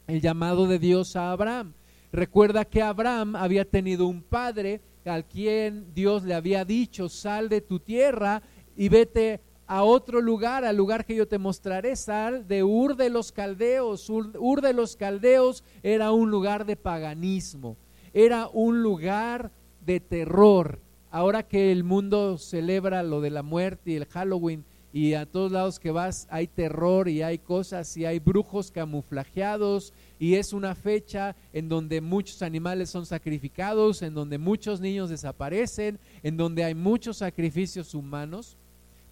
el 0.08 0.22
llamado 0.22 0.67
de 0.67 0.79
Dios 0.79 1.15
a 1.15 1.32
Abraham. 1.32 1.74
Recuerda 2.12 2.65
que 2.65 2.82
Abraham 2.82 3.36
había 3.36 3.65
tenido 3.65 4.08
un 4.08 4.22
padre 4.22 4.82
al 5.05 5.25
quien 5.25 5.93
Dios 5.93 6.24
le 6.24 6.34
había 6.34 6.63
dicho, 6.63 7.10
sal 7.10 7.50
de 7.50 7.62
tu 7.62 7.79
tierra 7.79 8.41
y 8.75 8.89
vete 8.89 9.41
a 9.67 9.84
otro 9.84 10.22
lugar, 10.22 10.65
al 10.65 10.77
lugar 10.77 11.05
que 11.05 11.15
yo 11.15 11.27
te 11.27 11.38
mostraré, 11.38 11.96
sal 11.96 12.48
de 12.48 12.63
Ur 12.63 12.96
de 12.96 13.10
los 13.10 13.32
Caldeos. 13.32 14.10
Ur, 14.10 14.62
de 14.62 14.74
los 14.74 14.96
Caldeos 14.96 15.63
era 15.82 16.12
un 16.12 16.32
lugar 16.32 16.65
de 16.65 16.75
paganismo, 16.75 17.77
era 18.13 18.48
un 18.51 18.84
lugar 18.84 19.51
de 19.86 20.00
terror, 20.00 20.79
ahora 21.12 21.43
que 21.43 21.72
el 21.72 21.84
mundo 21.84 22.38
celebra 22.38 23.03
lo 23.03 23.22
de 23.22 23.29
la 23.29 23.43
muerte 23.43 23.91
y 23.91 23.96
el 23.96 24.05
Halloween 24.05 24.65
y 24.93 25.15
a 25.15 25.25
todos 25.25 25.51
lados 25.51 25.79
que 25.79 25.89
vas 25.89 26.27
hay 26.29 26.46
terror 26.46 27.10
y 27.10 27.24
hay 27.24 27.39
cosas 27.39 27.98
y 27.98 28.05
hay 28.05 28.20
brujos 28.20 28.70
camuflajeados. 28.70 29.91
Y 30.20 30.36
es 30.36 30.53
una 30.53 30.75
fecha 30.75 31.36
en 31.51 31.67
donde 31.67 32.00
muchos 32.00 32.43
animales 32.43 32.91
son 32.91 33.08
sacrificados, 33.08 34.03
en 34.03 34.14
donde 34.14 34.38
muchos 34.38 34.79
niños 34.79 35.09
desaparecen, 35.09 36.00
en 36.22 36.38
donde 36.38 36.64
hay 36.64 36.75
muchos 36.75 37.18
sacrificios 37.18 37.96
humanos, 37.96 38.55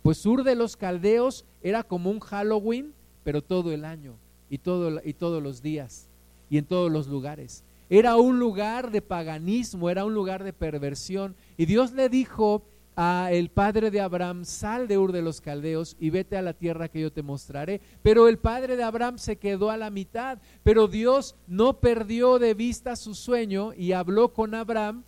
pues 0.02 0.18
Sur 0.18 0.44
de 0.44 0.56
los 0.56 0.78
Caldeos 0.78 1.46
era 1.62 1.84
como 1.84 2.10
un 2.10 2.20
Halloween, 2.20 2.94
pero 3.24 3.42
todo 3.42 3.72
el 3.72 3.86
año 3.86 4.16
y, 4.50 4.56
y 4.56 5.14
todos 5.14 5.44
los 5.44 5.62
días 5.62 6.10
y 6.50 6.58
en 6.58 6.66
todos 6.66 6.92
los 6.92 7.08
lugares. 7.08 7.64
Era 7.90 8.16
un 8.16 8.40
lugar 8.40 8.92
de 8.92 9.02
paganismo, 9.02 9.90
era 9.90 10.06
un 10.06 10.14
lugar 10.14 10.44
de 10.44 10.54
perversión. 10.54 11.36
Y 11.58 11.66
Dios 11.66 11.92
le 11.92 12.08
dijo 12.08 12.64
a 12.96 13.30
el 13.32 13.50
padre 13.50 13.92
de 13.92 14.02
Abraham, 14.02 14.46
sal 14.46 14.88
de 14.88 14.98
Ur 14.98 15.12
de 15.12 15.22
los 15.22 15.42
Caldeos 15.42 15.96
y 16.00 16.10
vete 16.10 16.38
a 16.38 16.42
la 16.42 16.54
tierra 16.54 16.88
que 16.88 17.02
yo 17.02 17.12
te 17.12 17.22
mostraré. 17.22 17.82
Pero 18.02 18.28
el 18.28 18.38
padre 18.38 18.76
de 18.78 18.84
Abraham 18.84 19.18
se 19.18 19.36
quedó 19.36 19.72
a 19.72 19.78
la 19.78 19.90
mitad. 19.90 20.40
Pero 20.64 20.88
Dios 20.88 21.36
no 21.48 21.80
perdió 21.80 22.40
de 22.40 22.54
vista 22.54 22.96
su 22.96 23.14
sueño 23.14 23.74
y 23.74 23.92
habló 23.92 24.34
con 24.34 24.56
Abraham 24.56 25.04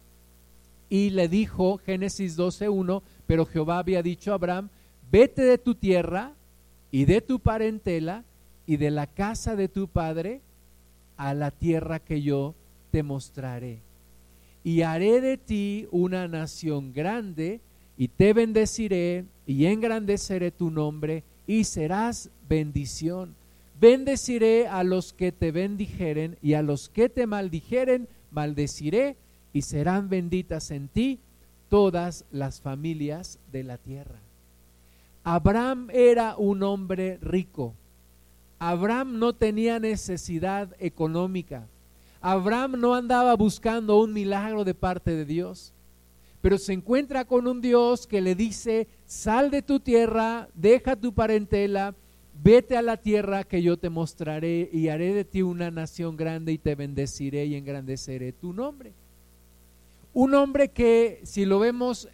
y 0.90 1.10
le 1.10 1.28
dijo, 1.28 1.78
Génesis 1.78 2.38
12.1, 2.38 3.02
pero 3.26 3.46
Jehová 3.46 3.80
había 3.80 4.04
dicho 4.04 4.32
a 4.32 4.36
Abraham, 4.36 4.70
vete 5.14 5.44
de 5.44 5.60
tu 5.60 5.76
tierra 5.76 6.34
y 6.90 7.06
de 7.06 7.22
tu 7.22 7.40
parentela 7.40 8.24
y 8.66 8.78
de 8.78 8.90
la 8.90 9.06
casa 9.06 9.56
de 9.56 9.68
tu 9.68 9.88
padre 9.88 10.42
a 11.18 11.36
la 11.36 11.52
tierra 11.52 12.00
que 12.00 12.24
yo 12.24 12.56
te 12.90 13.04
mostraré. 13.04 13.78
Y 14.64 14.82
haré 14.82 15.22
de 15.22 15.38
ti 15.38 15.88
una 15.92 16.28
nación 16.28 16.94
grande, 16.94 17.62
y 17.96 18.08
te 18.08 18.34
bendeciré, 18.34 19.26
y 19.46 19.66
engrandeceré 19.66 20.50
tu 20.50 20.72
nombre, 20.72 21.24
y 21.46 21.66
serás 21.66 22.32
bendición. 22.50 23.36
Bendeciré 23.80 24.68
a 24.68 24.84
los 24.84 25.14
que 25.14 25.32
te 25.32 25.52
bendijeren, 25.52 26.38
y 26.42 26.54
a 26.54 26.64
los 26.64 26.90
que 26.90 27.08
te 27.10 27.28
maldijeren, 27.28 28.08
maldeciré, 28.32 29.18
y 29.52 29.62
serán 29.62 30.10
benditas 30.10 30.72
en 30.72 30.88
ti 30.88 31.20
todas 31.70 32.26
las 32.32 32.62
familias 32.62 33.38
de 33.52 33.64
la 33.64 33.78
tierra. 33.78 34.20
Abraham 35.24 35.90
era 35.94 36.36
un 36.38 36.64
hombre 36.64 37.18
rico. 37.22 37.74
Abraham 38.60 39.20
no 39.20 39.34
tenía 39.34 39.80
necesidad 39.80 40.76
económica. 40.80 41.68
Abraham 42.22 42.80
no 42.80 42.94
andaba 42.94 43.36
buscando 43.36 44.00
un 44.00 44.14
milagro 44.14 44.64
de 44.64 44.74
parte 44.74 45.12
de 45.12 45.26
Dios, 45.26 45.74
pero 46.42 46.58
se 46.58 46.74
encuentra 46.74 47.26
con 47.26 47.48
un 47.48 47.62
Dios 47.62 48.08
que 48.08 48.22
le 48.22 48.36
dice, 48.36 48.88
sal 49.06 49.52
de 49.52 49.62
tu 49.62 49.80
tierra, 49.80 50.48
deja 50.54 50.96
tu 50.96 51.14
parentela, 51.14 51.96
vete 52.42 52.78
a 52.78 52.82
la 52.82 52.98
tierra 52.98 53.44
que 53.44 53.62
yo 53.62 53.78
te 53.78 53.90
mostraré 53.90 54.70
y 54.72 54.88
haré 54.88 55.14
de 55.14 55.26
ti 55.26 55.42
una 55.42 55.72
nación 55.72 56.16
grande 56.16 56.54
y 56.54 56.58
te 56.58 56.76
bendeciré 56.76 57.46
y 57.46 57.56
engrandeceré 57.56 58.32
tu 58.32 58.54
nombre. 58.54 58.94
Un 60.14 60.34
hombre 60.34 60.70
que, 60.70 61.22
si 61.24 61.46
lo 61.46 61.60
vemos 61.60 62.08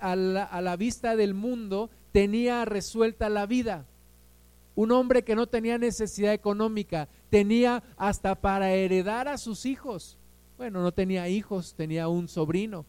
a 0.00 0.16
la, 0.16 0.44
a 0.44 0.60
la 0.60 0.76
vista 0.76 1.16
del 1.16 1.34
mundo, 1.34 1.88
tenía 2.14 2.64
resuelta 2.64 3.28
la 3.28 3.44
vida 3.44 3.86
un 4.76 4.92
hombre 4.92 5.24
que 5.24 5.34
no 5.34 5.48
tenía 5.48 5.78
necesidad 5.78 6.32
económica, 6.32 7.08
tenía 7.28 7.82
hasta 7.96 8.36
para 8.36 8.72
heredar 8.72 9.26
a 9.26 9.36
sus 9.36 9.66
hijos. 9.66 10.16
Bueno, 10.56 10.80
no 10.80 10.92
tenía 10.92 11.28
hijos, 11.28 11.74
tenía 11.74 12.06
un 12.06 12.28
sobrino, 12.28 12.84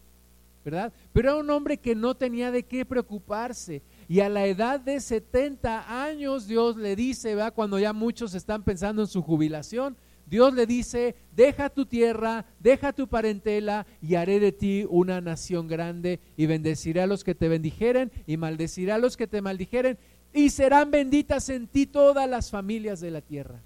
¿verdad? 0.64 0.94
Pero 1.12 1.30
era 1.30 1.40
un 1.40 1.50
hombre 1.50 1.78
que 1.78 1.96
no 1.96 2.16
tenía 2.16 2.52
de 2.52 2.64
qué 2.64 2.86
preocuparse. 2.86 3.82
Y 4.08 4.20
a 4.20 4.30
la 4.30 4.46
edad 4.46 4.80
de 4.80 5.00
70 5.00 6.04
años 6.04 6.48
Dios 6.48 6.78
le 6.78 6.96
dice, 6.96 7.34
¿verdad? 7.34 7.54
Cuando 7.54 7.80
ya 7.80 7.94
muchos 7.94 8.36
están 8.36 8.64
pensando 8.64 9.02
en 9.02 9.08
su 9.08 9.24
jubilación, 9.24 9.98
Dios 10.28 10.54
le 10.54 10.66
dice, 10.66 11.16
deja 11.36 11.70
tu 11.70 11.86
tierra, 11.86 12.46
deja 12.60 12.94
tu 12.94 13.08
parentela 13.08 13.86
y 14.02 14.16
haré 14.16 14.40
de 14.40 14.52
ti 14.52 14.86
una 14.90 15.22
nación 15.22 15.68
grande 15.68 16.20
y 16.36 16.48
bendeciré 16.48 17.02
a 17.02 17.08
los 17.08 17.24
que 17.24 17.36
te 17.36 17.48
bendijeren 17.48 18.12
y 18.26 18.38
maldeciré 18.38 18.92
a 18.92 18.98
los 18.98 19.18
que 19.18 19.28
te 19.28 19.42
maldijeren 19.42 19.98
y 20.34 20.50
serán 20.50 20.92
benditas 20.92 21.50
en 21.50 21.68
ti 21.68 21.86
todas 21.86 22.30
las 22.30 22.50
familias 22.50 23.00
de 23.00 23.12
la 23.12 23.22
tierra. 23.22 23.62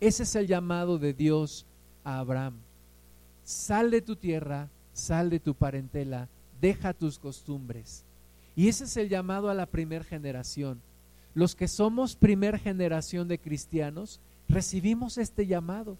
Ese 0.00 0.24
es 0.24 0.34
el 0.34 0.46
llamado 0.46 0.98
de 0.98 1.12
Dios 1.12 1.66
a 2.02 2.18
Abraham. 2.18 2.58
Sal 3.44 3.90
de 3.90 4.02
tu 4.02 4.16
tierra, 4.16 4.68
sal 4.92 5.30
de 5.30 5.40
tu 5.40 5.54
parentela, 5.54 6.28
deja 6.60 6.94
tus 6.94 7.18
costumbres. 7.18 8.04
Y 8.56 8.68
ese 8.68 8.84
es 8.84 8.96
el 8.96 9.08
llamado 9.08 9.50
a 9.50 9.54
la 9.54 9.66
primera 9.66 10.04
generación. 10.04 10.80
Los 11.34 11.54
que 11.54 11.68
somos 11.68 12.16
primer 12.16 12.58
generación 12.58 13.28
de 13.28 13.38
cristianos, 13.38 14.20
recibimos 14.48 15.18
este 15.18 15.46
llamado. 15.46 15.96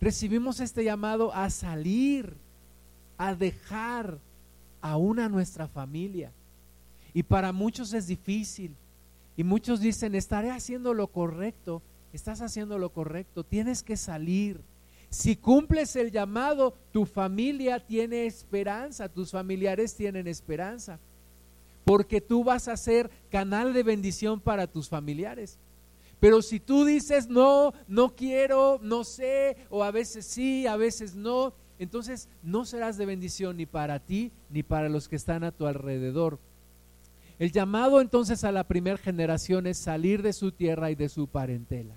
Recibimos 0.00 0.60
este 0.60 0.84
llamado 0.84 1.32
a 1.34 1.50
salir, 1.50 2.34
a 3.16 3.34
dejar 3.34 4.18
aún 4.80 5.18
a 5.18 5.28
nuestra 5.28 5.66
familia 5.66 6.30
y 7.14 7.22
para 7.22 7.52
muchos 7.52 7.94
es 7.94 8.08
difícil. 8.08 8.74
Y 9.36 9.44
muchos 9.44 9.80
dicen, 9.80 10.16
estaré 10.16 10.50
haciendo 10.50 10.92
lo 10.92 11.06
correcto. 11.06 11.80
Estás 12.12 12.42
haciendo 12.42 12.76
lo 12.76 12.90
correcto. 12.90 13.44
Tienes 13.44 13.82
que 13.82 13.96
salir. 13.96 14.60
Si 15.10 15.36
cumples 15.36 15.94
el 15.94 16.10
llamado, 16.10 16.74
tu 16.92 17.06
familia 17.06 17.78
tiene 17.78 18.26
esperanza, 18.26 19.08
tus 19.08 19.30
familiares 19.30 19.94
tienen 19.94 20.26
esperanza. 20.26 20.98
Porque 21.84 22.20
tú 22.20 22.42
vas 22.42 22.66
a 22.66 22.76
ser 22.76 23.10
canal 23.30 23.72
de 23.72 23.84
bendición 23.84 24.40
para 24.40 24.66
tus 24.66 24.88
familiares. 24.88 25.58
Pero 26.24 26.40
si 26.40 26.58
tú 26.58 26.86
dices 26.86 27.28
no, 27.28 27.74
no 27.86 28.16
quiero, 28.16 28.80
no 28.82 29.04
sé, 29.04 29.58
o 29.68 29.84
a 29.84 29.90
veces 29.90 30.24
sí, 30.24 30.66
a 30.66 30.74
veces 30.74 31.14
no, 31.14 31.52
entonces 31.78 32.30
no 32.42 32.64
serás 32.64 32.96
de 32.96 33.04
bendición 33.04 33.58
ni 33.58 33.66
para 33.66 33.98
ti 33.98 34.32
ni 34.48 34.62
para 34.62 34.88
los 34.88 35.06
que 35.06 35.16
están 35.16 35.44
a 35.44 35.52
tu 35.52 35.66
alrededor. 35.66 36.38
El 37.38 37.52
llamado 37.52 38.00
entonces 38.00 38.42
a 38.42 38.52
la 38.52 38.64
primera 38.64 38.96
generación 38.96 39.66
es 39.66 39.76
salir 39.76 40.22
de 40.22 40.32
su 40.32 40.50
tierra 40.50 40.90
y 40.90 40.94
de 40.94 41.10
su 41.10 41.26
parentela. 41.26 41.94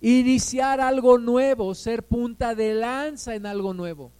Iniciar 0.00 0.80
algo 0.80 1.16
nuevo, 1.16 1.72
ser 1.76 2.02
punta 2.02 2.56
de 2.56 2.74
lanza 2.74 3.36
en 3.36 3.46
algo 3.46 3.72
nuevo. 3.74 4.10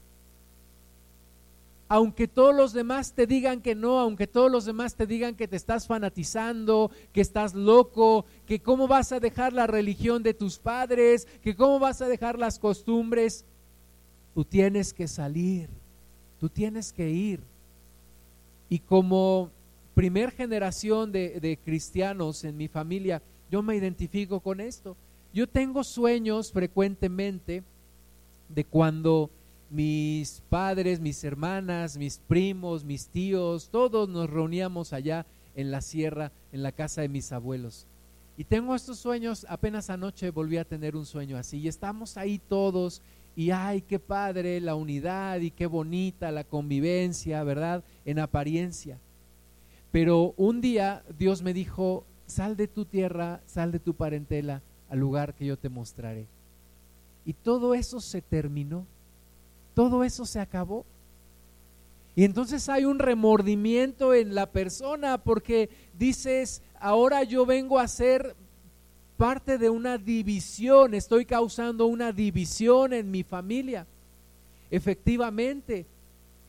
Aunque 1.89 2.27
todos 2.29 2.55
los 2.55 2.73
demás 2.73 3.13
te 3.13 3.27
digan 3.27 3.61
que 3.61 3.75
no, 3.75 4.01
aunque 4.01 4.27
todos 4.27 4.51
los 4.51 4.65
demás 4.65 4.95
te 4.95 5.07
digan 5.07 5.35
que 5.35 5.49
te 5.49 5.57
estás 5.57 5.87
fanatizando, 5.87 6.91
que 7.13 7.21
estás 7.21 7.55
loco, 7.55 8.25
que 8.47 8.61
cómo 8.61 8.89
vas 8.89 9.13
a 9.13 9.21
dejar 9.21 9.53
la 9.53 9.67
religión 9.67 10.23
de 10.23 10.35
tus 10.35 10.59
padres, 10.59 11.27
que 11.43 11.55
cómo 11.55 11.79
vas 11.79 12.01
a 12.01 12.09
dejar 12.09 12.39
las 12.39 12.59
costumbres, 12.59 13.45
tú 14.35 14.45
tienes 14.45 14.95
que 14.95 15.07
salir, 15.09 15.69
tú 16.41 16.49
tienes 16.49 16.93
que 16.93 17.11
ir. 17.11 17.41
Y 18.69 18.79
como 18.79 19.51
primer 19.95 20.33
generación 20.33 21.13
de, 21.13 21.59
cristianos 21.65 22.45
en 22.45 22.57
mi 22.57 22.69
familia, 22.69 23.23
yo 23.51 23.63
me 23.63 23.77
identifico 23.77 24.41
con 24.41 24.61
esto. 24.61 24.97
Yo 25.33 25.49
tengo 25.49 25.85
sueños 25.85 26.51
frecuentemente 26.51 27.63
de 28.49 28.65
cuando 28.65 29.31
mis 29.71 30.43
padres, 30.49 31.01
mis 31.01 31.23
hermanas, 31.25 31.97
mis 31.97 32.19
primos, 32.19 32.85
mis 32.85 33.09
tíos, 33.09 33.69
todos 33.71 34.09
nos 34.09 34.31
reuníamos 34.31 34.93
allá 34.93 35.27
en 35.55 35.71
la 35.71 35.81
sierra, 35.81 36.33
en 36.53 36.63
la 36.63 36.73
casa 36.73 37.01
de 37.01 37.09
mis 37.09 37.33
abuelos. 37.33 37.87
Y 38.37 38.45
tengo 38.45 38.75
estos 38.75 38.99
sueños, 38.99 39.47
apenas 39.49 39.91
anoche 39.91 40.31
volví 40.31 40.57
a 40.57 40.65
tener 40.65 40.97
un 40.97 41.07
sueño 41.07 41.37
así, 41.37 41.59
y 41.59 41.69
estamos 41.69 42.17
ahí 42.17 42.41
todos, 42.41 43.01
y 43.37 43.51
ay, 43.51 43.83
qué 43.83 43.99
padre 43.99 44.61
la 44.61 44.75
unidad, 44.75 45.41
y 45.41 45.51
qué 45.51 45.67
bonita 45.67 46.33
la 46.33 46.45
convivencia, 46.45 47.43
¿verdad? 47.45 47.85
En 48.05 48.19
apariencia. 48.19 48.99
Pero 49.93 50.35
un 50.37 50.61
día 50.61 51.05
Dios 51.17 51.43
me 51.43 51.55
dijo, 51.55 52.05
sal 52.27 52.57
de 52.57 52.67
tu 52.67 52.85
tierra, 52.85 53.41
sal 53.47 53.71
de 53.71 53.79
tu 53.79 53.95
parentela 53.95 54.63
al 54.89 54.99
lugar 54.99 55.35
que 55.35 55.47
yo 55.47 55.57
te 55.57 55.69
mostraré. 55.69 56.27
Y 57.25 57.33
todo 57.33 57.75
eso 57.75 58.01
se 58.01 58.21
terminó, 58.21 58.87
todo 59.75 60.05
eso 60.05 60.25
se 60.25 60.41
acabó. 60.41 60.85
Y 62.17 62.25
entonces 62.25 62.69
hay 62.69 62.85
un 62.85 62.99
remordimiento 62.99 64.15
en 64.15 64.35
la 64.35 64.47
persona 64.47 65.19
porque 65.19 65.69
dices, 65.99 66.63
ahora 66.79 67.25
yo 67.25 67.45
vengo 67.45 67.79
a 67.79 67.89
ser 67.89 68.37
parte 69.17 69.59
de 69.59 69.69
una 69.69 69.99
división, 69.99 70.95
estoy 70.95 71.25
causando 71.25 71.87
una 71.87 72.13
división 72.13 72.93
en 72.93 73.11
mi 73.11 73.25
familia. 73.25 73.87
Efectivamente, 74.71 75.87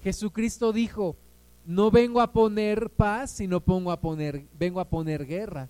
Jesucristo 0.04 0.72
dijo, 0.72 1.16
no 1.66 1.90
vengo 1.90 2.22
a 2.22 2.32
poner 2.32 2.90
paz, 2.92 3.32
sino 3.32 3.58
a 3.58 4.00
poner, 4.00 4.46
vengo 4.58 4.80
a 4.80 4.86
poner 4.86 5.26
guerra. 5.26 5.68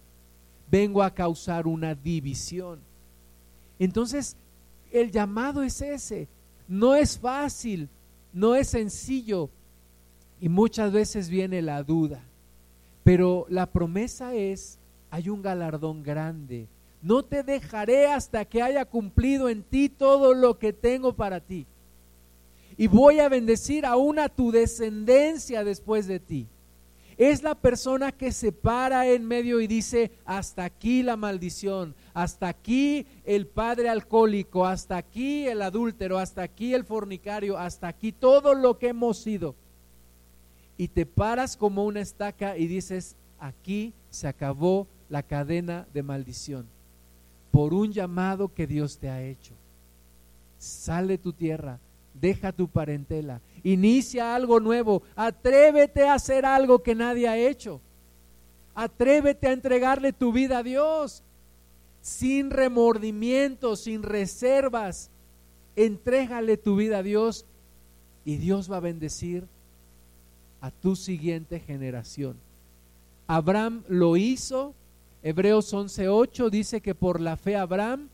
Vengo 0.69 1.03
a 1.03 1.13
causar 1.13 1.67
una 1.67 1.95
división. 1.95 2.79
Entonces, 3.79 4.35
el 4.91 5.11
llamado 5.11 5.63
es 5.63 5.81
ese. 5.81 6.27
No 6.67 6.95
es 6.95 7.17
fácil, 7.17 7.89
no 8.33 8.55
es 8.55 8.69
sencillo 8.69 9.49
y 10.41 10.49
muchas 10.49 10.91
veces 10.91 11.29
viene 11.29 11.61
la 11.61 11.83
duda. 11.83 12.23
Pero 13.03 13.45
la 13.49 13.67
promesa 13.67 14.33
es, 14.33 14.79
hay 15.11 15.29
un 15.29 15.41
galardón 15.41 16.03
grande. 16.03 16.67
No 17.01 17.23
te 17.23 17.43
dejaré 17.43 18.07
hasta 18.07 18.45
que 18.45 18.61
haya 18.61 18.85
cumplido 18.85 19.47
en 19.47 19.63
ti 19.63 19.89
todo 19.89 20.33
lo 20.33 20.57
que 20.57 20.73
tengo 20.73 21.13
para 21.13 21.39
ti 21.39 21.67
y 22.77 22.87
voy 22.87 23.19
a 23.19 23.29
bendecir 23.29 23.85
aún 23.85 24.19
a 24.19 24.29
tu 24.29 24.51
descendencia 24.51 25.63
después 25.63 26.07
de 26.07 26.19
ti. 26.19 26.47
Es 27.17 27.43
la 27.43 27.55
persona 27.55 28.11
que 28.11 28.31
se 28.31 28.51
para 28.51 29.07
en 29.07 29.25
medio 29.25 29.61
y 29.61 29.67
dice, 29.67 30.11
hasta 30.25 30.65
aquí 30.65 31.01
la 31.01 31.15
maldición, 31.15 31.95
hasta 32.13 32.49
aquí 32.49 33.07
el 33.23 33.47
padre 33.47 33.89
alcohólico, 33.89 34.65
hasta 34.65 34.97
aquí 34.97 35.47
el 35.47 35.61
adúltero, 35.61 36.17
hasta 36.17 36.43
aquí 36.43 36.73
el 36.73 36.83
fornicario, 36.83 37.57
hasta 37.57 37.87
aquí 37.87 38.11
todo 38.11 38.53
lo 38.53 38.77
que 38.77 38.89
hemos 38.89 39.17
sido. 39.17 39.55
Y 40.77 40.89
te 40.89 41.05
paras 41.05 41.55
como 41.55 41.85
una 41.85 42.01
estaca 42.01 42.57
y 42.57 42.67
dices, 42.67 43.15
aquí 43.39 43.93
se 44.09 44.27
acabó 44.27 44.87
la 45.09 45.23
cadena 45.23 45.87
de 45.93 46.03
maldición 46.03 46.67
por 47.51 47.73
un 47.73 47.93
llamado 47.93 48.53
que 48.53 48.67
Dios 48.67 48.97
te 48.97 49.09
ha 49.09 49.23
hecho. 49.23 49.53
Sale 50.57 51.17
tu 51.17 51.31
tierra, 51.31 51.79
deja 52.19 52.51
tu 52.51 52.67
parentela, 52.67 53.41
inicia 53.63 54.35
algo 54.35 54.59
nuevo, 54.59 55.03
atrévete 55.15 56.07
a 56.07 56.13
hacer 56.13 56.45
algo 56.45 56.81
que 56.81 56.95
nadie 56.95 57.27
ha 57.27 57.37
hecho, 57.37 57.81
atrévete 58.73 59.47
a 59.47 59.53
entregarle 59.53 60.13
tu 60.13 60.31
vida 60.31 60.59
a 60.59 60.63
Dios, 60.63 61.23
sin 62.01 62.51
remordimiento, 62.51 63.75
sin 63.75 64.03
reservas, 64.03 65.09
entrégale 65.75 66.57
tu 66.57 66.75
vida 66.75 66.99
a 66.99 67.03
Dios 67.03 67.45
y 68.23 68.37
Dios 68.37 68.71
va 68.71 68.77
a 68.77 68.81
bendecir 68.81 69.45
a 70.61 70.71
tu 70.71 70.95
siguiente 70.95 71.59
generación. 71.59 72.37
Abraham 73.27 73.83
lo 73.87 74.17
hizo, 74.17 74.73
Hebreos 75.23 75.73
11:8 75.73 76.49
dice 76.49 76.81
que 76.81 76.95
por 76.95 77.19
la 77.19 77.37
fe 77.37 77.55
Abraham, 77.55 78.09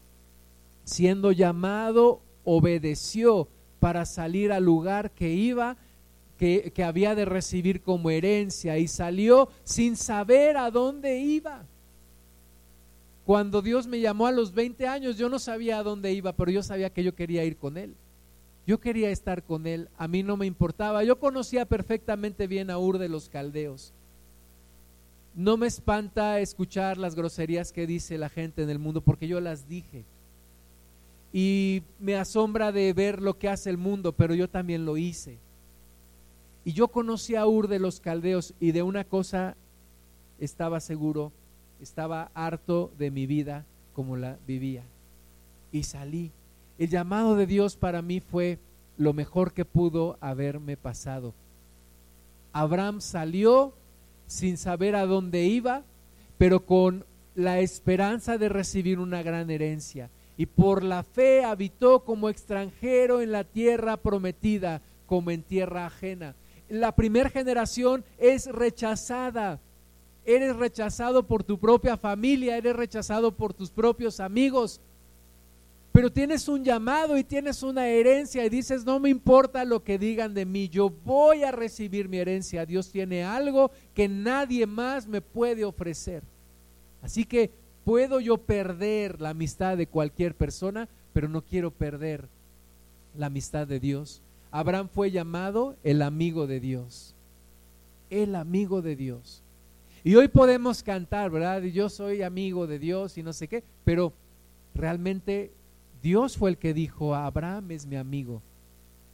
siendo 0.85 1.31
llamado, 1.31 2.21
obedeció 2.43 3.47
para 3.81 4.05
salir 4.05 4.51
al 4.51 4.63
lugar 4.63 5.09
que 5.09 5.33
iba, 5.33 5.75
que, 6.37 6.71
que, 6.71 6.83
había 6.83 7.15
de 7.15 7.25
recibir 7.25 7.81
como 7.81 8.11
herencia, 8.11 8.77
y 8.77 8.87
salió 8.87 9.49
sin 9.63 9.97
saber 9.97 10.55
a 10.55 10.69
dónde 10.69 11.19
iba. 11.19 11.65
Cuando 13.25 13.63
Dios 13.63 13.87
me 13.87 13.99
llamó 13.99 14.27
a 14.27 14.31
los 14.31 14.53
20 14.53 14.87
años, 14.87 15.17
yo 15.17 15.29
no 15.29 15.39
sabía 15.39 15.79
a 15.79 15.83
dónde 15.83 16.13
iba, 16.13 16.31
pero 16.33 16.51
yo 16.51 16.61
sabía 16.61 16.91
que 16.91 17.03
yo 17.03 17.15
quería 17.15 17.43
ir 17.43 17.57
con 17.57 17.75
Él. 17.75 17.95
Yo 18.67 18.79
quería 18.79 19.09
estar 19.09 19.41
con 19.41 19.65
Él, 19.65 19.89
a 19.97 20.07
mí 20.07 20.21
no 20.21 20.37
me 20.37 20.45
importaba. 20.45 21.03
Yo 21.03 21.17
conocía 21.17 21.65
perfectamente 21.65 22.45
bien 22.45 22.69
a 22.69 22.77
Ur 22.77 22.99
de 22.99 23.09
los 23.09 23.29
Caldeos. 23.29 23.93
No 25.33 25.57
me 25.57 25.65
espanta 25.65 26.39
escuchar 26.39 26.99
las 26.99 27.15
groserías 27.15 27.71
que 27.71 27.87
dice 27.87 28.19
la 28.19 28.29
gente 28.29 28.61
en 28.61 28.69
el 28.69 28.77
mundo, 28.77 29.01
porque 29.01 29.27
yo 29.27 29.41
las 29.41 29.67
dije 29.67 30.05
y 31.33 31.83
me 31.99 32.15
asombra 32.15 32.71
de 32.71 32.91
ver 32.93 33.21
lo 33.21 33.37
que 33.37 33.49
hace 33.49 33.69
el 33.69 33.77
mundo, 33.77 34.11
pero 34.11 34.35
yo 34.35 34.49
también 34.49 34.85
lo 34.85 34.97
hice. 34.97 35.37
Y 36.65 36.73
yo 36.73 36.89
conocí 36.89 37.35
a 37.35 37.47
Ur 37.47 37.67
de 37.67 37.79
los 37.79 37.99
Caldeos 37.99 38.53
y 38.59 38.71
de 38.71 38.83
una 38.83 39.03
cosa 39.03 39.55
estaba 40.39 40.79
seguro, 40.79 41.31
estaba 41.81 42.31
harto 42.33 42.91
de 42.97 43.11
mi 43.11 43.25
vida 43.25 43.65
como 43.93 44.17
la 44.17 44.37
vivía. 44.45 44.83
Y 45.71 45.83
salí. 45.83 46.31
El 46.77 46.89
llamado 46.89 47.35
de 47.35 47.47
Dios 47.47 47.75
para 47.77 48.01
mí 48.01 48.19
fue 48.19 48.59
lo 48.97 49.13
mejor 49.13 49.53
que 49.53 49.65
pudo 49.65 50.17
haberme 50.19 50.77
pasado. 50.77 51.33
Abraham 52.53 52.99
salió 52.99 53.73
sin 54.27 54.57
saber 54.57 54.95
a 54.95 55.05
dónde 55.05 55.45
iba, 55.45 55.83
pero 56.37 56.65
con 56.65 57.05
la 57.35 57.59
esperanza 57.59 58.37
de 58.37 58.49
recibir 58.49 58.99
una 58.99 59.23
gran 59.23 59.49
herencia 59.49 60.09
y 60.41 60.47
por 60.47 60.83
la 60.83 61.03
fe 61.03 61.43
habitó 61.43 62.03
como 62.03 62.27
extranjero 62.27 63.21
en 63.21 63.31
la 63.31 63.43
tierra 63.43 63.95
prometida, 63.97 64.81
como 65.05 65.29
en 65.29 65.43
tierra 65.43 65.85
ajena. 65.85 66.33
La 66.67 66.95
primera 66.95 67.29
generación 67.29 68.03
es 68.17 68.47
rechazada. 68.47 69.59
Eres 70.25 70.55
rechazado 70.55 71.27
por 71.27 71.43
tu 71.43 71.59
propia 71.59 71.95
familia, 71.95 72.57
eres 72.57 72.75
rechazado 72.75 73.31
por 73.31 73.53
tus 73.53 73.69
propios 73.69 74.19
amigos. 74.19 74.81
Pero 75.91 76.11
tienes 76.11 76.47
un 76.47 76.63
llamado 76.63 77.19
y 77.19 77.23
tienes 77.23 77.61
una 77.61 77.87
herencia 77.87 78.43
y 78.43 78.49
dices, 78.49 78.83
no 78.83 78.99
me 78.99 79.11
importa 79.11 79.63
lo 79.63 79.83
que 79.83 79.99
digan 79.99 80.33
de 80.33 80.47
mí, 80.47 80.69
yo 80.69 80.89
voy 80.89 81.43
a 81.43 81.51
recibir 81.51 82.09
mi 82.09 82.17
herencia. 82.17 82.65
Dios 82.65 82.91
tiene 82.91 83.23
algo 83.23 83.69
que 83.93 84.09
nadie 84.09 84.65
más 84.65 85.05
me 85.05 85.21
puede 85.21 85.63
ofrecer. 85.63 86.23
Así 87.03 87.25
que 87.25 87.51
Puedo 87.85 88.19
yo 88.19 88.37
perder 88.37 89.21
la 89.21 89.29
amistad 89.29 89.77
de 89.77 89.87
cualquier 89.87 90.35
persona, 90.35 90.87
pero 91.13 91.27
no 91.27 91.41
quiero 91.41 91.71
perder 91.71 92.27
la 93.17 93.27
amistad 93.27 93.67
de 93.67 93.79
Dios. 93.79 94.21
Abraham 94.51 94.89
fue 94.93 95.11
llamado 95.11 95.75
el 95.83 96.01
amigo 96.01 96.47
de 96.47 96.59
Dios. 96.59 97.15
El 98.09 98.35
amigo 98.35 98.81
de 98.81 98.95
Dios. 98.95 99.41
Y 100.03 100.15
hoy 100.15 100.27
podemos 100.27 100.83
cantar, 100.83 101.31
¿verdad? 101.31 101.61
yo 101.63 101.89
soy 101.89 102.23
amigo 102.23 102.67
de 102.67 102.79
Dios 102.79 103.17
y 103.17 103.23
no 103.23 103.33
sé 103.33 103.47
qué, 103.47 103.63
pero 103.83 104.13
realmente 104.73 105.51
Dios 106.01 106.37
fue 106.37 106.49
el 106.49 106.57
que 106.57 106.73
dijo, 106.73 107.15
Abraham 107.15 107.71
es 107.71 107.85
mi 107.85 107.95
amigo. 107.95 108.41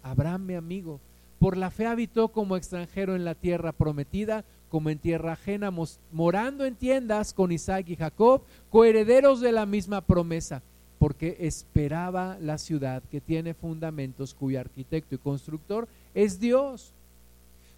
Abraham 0.02 0.46
mi 0.46 0.56
amigo. 0.56 1.00
Por 1.40 1.58
la 1.58 1.70
fe 1.70 1.86
habitó 1.86 2.30
como 2.30 2.56
extranjero 2.56 3.16
en 3.16 3.26
la 3.26 3.36
tierra 3.36 3.72
prometida, 3.72 4.46
como 4.70 4.90
en 4.90 5.00
tierra 5.00 5.34
ajena, 5.34 5.72
morando 6.12 6.66
en 6.66 6.76
tiendas 6.76 7.34
con 7.34 7.52
Isaac 7.52 7.90
y 7.90 7.96
Jacob, 7.96 8.42
coherederos 8.70 9.40
de 9.40 9.52
la 9.52 9.66
misma 9.66 10.02
promesa, 10.02 10.62
porque 11.00 11.38
esperaba 11.40 12.38
la 12.42 12.58
ciudad 12.58 13.04
que 13.10 13.22
tiene 13.22 13.54
fundamentos, 13.54 14.34
cuyo 14.34 14.60
arquitecto 14.60 15.16
y 15.16 15.20
constructor 15.20 15.88
es 16.14 16.40
Dios. 16.40 16.94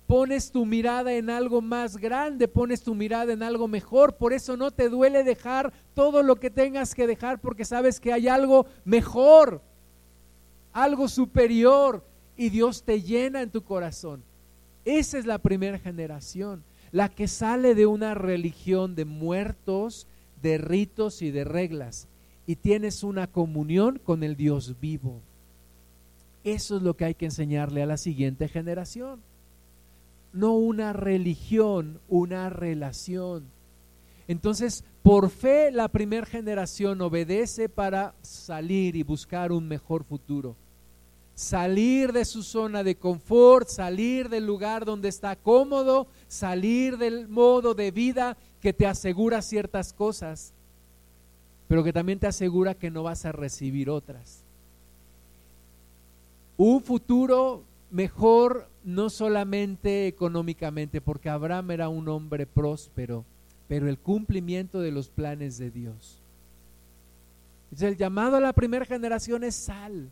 Pones 0.08 0.52
tu 0.52 0.66
mirada 0.66 1.14
en 1.14 1.30
algo 1.30 1.62
más 1.62 1.98
grande, 1.98 2.48
pones 2.48 2.82
tu 2.82 2.96
mirada 2.96 3.32
en 3.32 3.44
algo 3.44 3.68
mejor, 3.68 4.16
por 4.16 4.34
eso 4.34 4.58
no 4.58 4.72
te 4.72 4.90
duele 4.90 5.24
dejar 5.24 5.72
todo 5.94 6.24
lo 6.24 6.38
que 6.38 6.50
tengas 6.50 6.96
que 6.96 7.06
dejar, 7.06 7.40
porque 7.40 7.64
sabes 7.64 8.00
que 8.00 8.12
hay 8.12 8.28
algo 8.28 8.66
mejor, 8.86 9.62
algo 10.74 11.08
superior, 11.08 12.04
y 12.36 12.50
Dios 12.50 12.84
te 12.84 13.02
llena 13.02 13.42
en 13.42 13.52
tu 13.52 13.62
corazón. 13.62 14.24
Esa 14.86 15.18
es 15.18 15.26
la 15.26 15.38
primera 15.38 15.78
generación 15.78 16.64
la 16.92 17.10
que 17.10 17.28
sale 17.28 17.76
de 17.76 17.86
una 17.86 18.14
religión 18.14 18.96
de 18.96 19.06
muertos, 19.06 20.08
de 20.42 20.58
ritos 20.58 21.22
y 21.22 21.32
de 21.32 21.44
reglas, 21.44 22.08
y 22.48 22.56
tienes 22.56 23.04
una 23.04 23.28
comunión 23.28 24.00
con 24.04 24.24
el 24.24 24.36
Dios 24.36 24.80
vivo. 24.80 25.22
Eso 26.44 26.78
es 26.78 26.82
lo 26.82 26.96
que 26.96 27.06
hay 27.06 27.16
que 27.16 27.26
enseñarle 27.26 27.84
a 27.84 27.86
la 27.86 27.98
siguiente 27.98 28.48
generación. 28.48 29.22
No 30.34 30.54
una 30.54 30.94
religión, 30.94 32.00
una 32.08 32.50
relación. 32.50 33.44
Entonces, 34.28 34.84
por 35.04 35.30
fe, 35.30 35.72
la 35.72 35.88
primera 35.88 36.26
generación 36.26 37.02
obedece 37.02 37.68
para 37.68 38.14
salir 38.22 38.96
y 38.96 39.04
buscar 39.04 39.52
un 39.52 39.68
mejor 39.68 40.04
futuro 40.04 40.56
salir 41.40 42.12
de 42.12 42.26
su 42.26 42.44
zona 42.44 42.84
de 42.84 42.96
confort, 42.96 43.70
salir 43.70 44.28
del 44.28 44.46
lugar 44.46 44.84
donde 44.84 45.08
está 45.08 45.38
cómodo, 45.38 46.06
salir 46.28 46.98
del 46.98 47.30
modo 47.30 47.74
de 47.74 47.92
vida 47.92 48.36
que 48.62 48.74
te 48.74 48.86
asegura 48.86 49.42
ciertas 49.42 49.94
cosas, 49.94 50.52
pero 51.70 51.82
que 51.82 51.94
también 51.94 52.20
te 52.20 52.28
asegura 52.28 52.74
que 52.74 52.92
no 52.92 53.04
vas 53.04 53.24
a 53.24 53.32
recibir 53.32 53.90
otras. 53.90 54.44
Un 56.58 56.82
futuro 56.82 57.64
mejor 57.90 58.68
no 58.84 59.10
solamente 59.10 60.08
económicamente, 60.08 61.00
porque 61.00 61.30
Abraham 61.30 61.72
era 61.72 61.88
un 61.88 62.10
hombre 62.10 62.48
próspero, 62.48 63.24
pero 63.70 63.88
el 63.88 63.98
cumplimiento 63.98 64.82
de 64.82 64.92
los 64.92 65.08
planes 65.08 65.58
de 65.58 65.72
Dios. 65.72 66.22
el 67.80 67.96
llamado 67.96 68.36
a 68.36 68.42
la 68.42 68.52
primera 68.52 68.84
generación 68.84 69.46
es 69.46 69.56
sal 69.56 70.10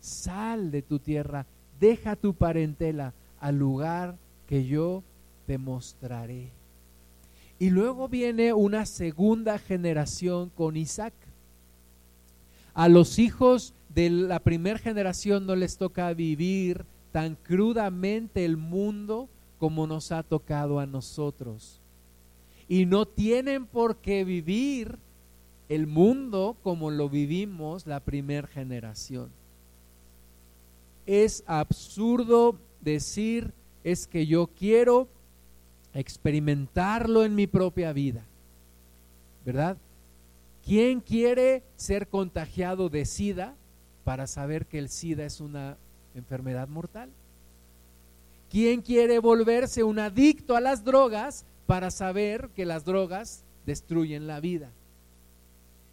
sal 0.00 0.70
de 0.70 0.82
tu 0.82 0.98
tierra, 0.98 1.46
deja 1.78 2.16
tu 2.16 2.34
parentela 2.34 3.14
al 3.38 3.58
lugar 3.58 4.16
que 4.46 4.66
yo 4.66 5.02
te 5.46 5.58
mostraré. 5.58 6.50
Y 7.58 7.70
luego 7.70 8.08
viene 8.08 8.52
una 8.52 8.86
segunda 8.86 9.58
generación 9.58 10.50
con 10.50 10.76
Isaac. 10.76 11.12
A 12.72 12.88
los 12.88 13.18
hijos 13.18 13.74
de 13.94 14.08
la 14.08 14.38
primera 14.38 14.78
generación 14.78 15.46
no 15.46 15.56
les 15.56 15.76
toca 15.76 16.12
vivir 16.14 16.84
tan 17.12 17.34
crudamente 17.34 18.44
el 18.44 18.56
mundo 18.56 19.28
como 19.58 19.86
nos 19.86 20.12
ha 20.12 20.22
tocado 20.22 20.80
a 20.80 20.86
nosotros. 20.86 21.80
Y 22.68 22.86
no 22.86 23.06
tienen 23.06 23.66
por 23.66 23.96
qué 23.96 24.24
vivir 24.24 24.96
el 25.68 25.86
mundo 25.86 26.56
como 26.62 26.90
lo 26.90 27.08
vivimos 27.08 27.86
la 27.86 28.00
primera 28.00 28.46
generación 28.46 29.39
es 31.06 31.44
absurdo 31.46 32.58
decir 32.80 33.52
es 33.84 34.06
que 34.06 34.26
yo 34.26 34.48
quiero 34.48 35.08
experimentarlo 35.94 37.24
en 37.24 37.34
mi 37.34 37.46
propia 37.46 37.92
vida. 37.92 38.24
¿Verdad? 39.44 39.76
¿Quién 40.64 41.00
quiere 41.00 41.62
ser 41.76 42.08
contagiado 42.08 42.88
de 42.88 43.06
SIDA 43.06 43.54
para 44.04 44.26
saber 44.26 44.66
que 44.66 44.78
el 44.78 44.88
SIDA 44.88 45.24
es 45.24 45.40
una 45.40 45.76
enfermedad 46.14 46.68
mortal? 46.68 47.10
¿Quién 48.50 48.82
quiere 48.82 49.18
volverse 49.18 49.82
un 49.82 49.98
adicto 49.98 50.56
a 50.56 50.60
las 50.60 50.84
drogas 50.84 51.44
para 51.66 51.90
saber 51.90 52.50
que 52.54 52.66
las 52.66 52.84
drogas 52.84 53.44
destruyen 53.64 54.26
la 54.26 54.40
vida? 54.40 54.70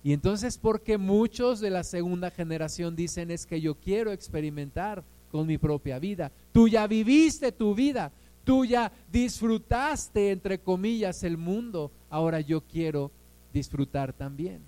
Y 0.04 0.14
entonces, 0.14 0.58
porque 0.58 0.98
muchos 0.98 1.60
de 1.60 1.70
la 1.70 1.84
segunda 1.84 2.32
generación 2.32 2.96
dicen 2.96 3.32
es 3.32 3.46
que 3.46 3.60
yo 3.60 3.76
quiero 3.76 4.12
experimentar 4.12 5.04
con 5.32 5.48
mi 5.48 5.58
propia 5.58 6.00
vida. 6.00 6.32
Tú 6.54 6.68
ya 6.68 6.88
viviste 6.88 7.52
tu 7.52 7.76
vida, 7.76 8.12
tú 8.44 8.66
ya 8.66 8.92
disfrutaste, 9.12 10.32
entre 10.32 10.60
comillas, 10.60 11.24
el 11.24 11.38
mundo. 11.38 11.92
Ahora 12.10 12.40
yo 12.40 12.62
quiero 12.62 13.12
disfrutar 13.54 14.14
también. 14.14 14.62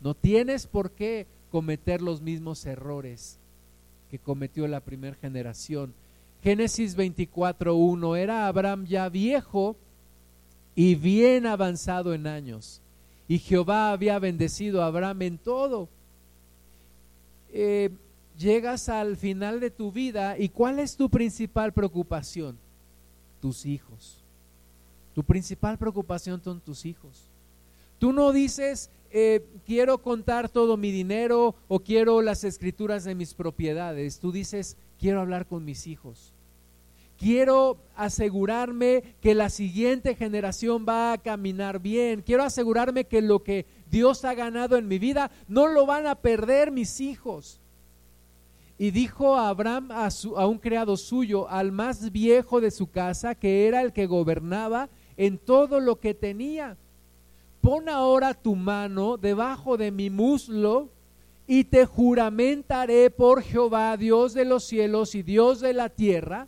No 0.00 0.14
tienes 0.14 0.66
por 0.66 0.90
qué 0.92 1.26
cometer 1.50 2.02
los 2.02 2.20
mismos 2.20 2.64
errores 2.66 3.38
que 4.10 4.18
cometió 4.18 4.66
la 4.66 4.80
primera 4.80 5.16
generación. 5.16 5.92
Génesis 6.42 6.96
24.1 6.96 8.16
era 8.16 8.46
Abraham 8.46 8.86
ya 8.86 9.08
viejo 9.08 9.76
y 10.74 10.94
bien 10.94 11.46
avanzado 11.46 12.14
en 12.14 12.26
años 12.26 12.80
y 13.28 13.38
Jehová 13.38 13.92
había 13.92 14.18
bendecido 14.18 14.82
a 14.82 14.86
Abraham 14.86 15.22
en 15.22 15.38
todo. 15.38 15.88
Eh, 17.50 17.90
llegas 18.38 18.88
al 18.88 19.16
final 19.16 19.60
de 19.60 19.70
tu 19.70 19.92
vida 19.92 20.38
y 20.38 20.48
¿cuál 20.48 20.78
es 20.78 20.96
tu 20.96 21.10
principal 21.10 21.72
preocupación? 21.72 22.56
Tus 23.40 23.66
hijos. 23.66 24.24
Tu 25.14 25.22
principal 25.22 25.76
preocupación 25.76 26.42
son 26.42 26.60
tus 26.60 26.86
hijos. 26.86 27.28
Tú 27.98 28.12
no 28.12 28.32
dices, 28.32 28.90
eh, 29.10 29.44
quiero 29.66 29.98
contar 29.98 30.48
todo 30.48 30.76
mi 30.76 30.90
dinero 30.90 31.54
o 31.66 31.80
quiero 31.80 32.22
las 32.22 32.44
escrituras 32.44 33.04
de 33.04 33.14
mis 33.14 33.34
propiedades. 33.34 34.20
Tú 34.20 34.32
dices, 34.32 34.76
quiero 34.98 35.20
hablar 35.20 35.46
con 35.46 35.64
mis 35.64 35.86
hijos. 35.86 36.32
Quiero 37.18 37.78
asegurarme 37.96 39.02
que 39.20 39.34
la 39.34 39.50
siguiente 39.50 40.14
generación 40.14 40.86
va 40.88 41.12
a 41.12 41.18
caminar 41.18 41.80
bien. 41.80 42.22
Quiero 42.22 42.44
asegurarme 42.44 43.06
que 43.06 43.20
lo 43.20 43.42
que 43.42 43.66
Dios 43.90 44.24
ha 44.24 44.34
ganado 44.34 44.76
en 44.76 44.86
mi 44.86 45.00
vida 45.00 45.32
no 45.48 45.66
lo 45.66 45.84
van 45.84 46.06
a 46.06 46.14
perder 46.14 46.70
mis 46.70 47.00
hijos. 47.00 47.60
Y 48.78 48.92
dijo 48.92 49.34
a 49.34 49.48
Abraham 49.48 49.90
a, 49.90 50.06
a, 50.36 50.46
un 50.46 50.58
criado 50.58 50.96
suyo, 50.96 51.48
al 51.48 51.72
más 51.72 52.12
viejo 52.12 52.60
de 52.60 52.70
su 52.70 52.88
casa, 52.88 53.34
que 53.34 53.66
era 53.66 53.82
el 53.82 53.92
que 53.92 54.06
gobernaba 54.06 54.88
en 55.16 55.38
todo 55.38 55.80
lo 55.80 55.98
que 55.98 56.14
tenía. 56.14 56.76
Pon 57.60 57.88
ahora 57.88 58.32
tu 58.32 58.54
mano 58.54 59.16
debajo 59.16 59.76
de 59.76 59.90
mi 59.90 60.08
muslo 60.08 60.90
y 61.48 61.64
te 61.64 61.84
juramentaré 61.84 63.10
por 63.10 63.42
Jehová, 63.42 63.96
Dios 63.96 64.34
de 64.34 64.44
los 64.44 64.62
cielos 64.62 65.16
y 65.16 65.24
Dios 65.24 65.58
de 65.58 65.72
la 65.72 65.88
tierra, 65.88 66.46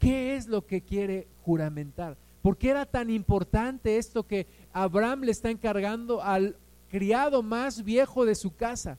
¿Qué 0.00 0.34
es 0.34 0.48
lo 0.48 0.66
que 0.66 0.80
quiere 0.80 1.28
juramentar? 1.44 2.16
¿Por 2.42 2.56
qué 2.56 2.70
era 2.70 2.86
tan 2.86 3.10
importante 3.10 3.98
esto 3.98 4.26
que 4.26 4.46
Abraham 4.72 5.20
le 5.20 5.30
está 5.30 5.50
encargando 5.50 6.22
al 6.22 6.56
criado 6.88 7.42
más 7.42 7.84
viejo 7.84 8.24
de 8.24 8.34
su 8.34 8.56
casa? 8.56 8.96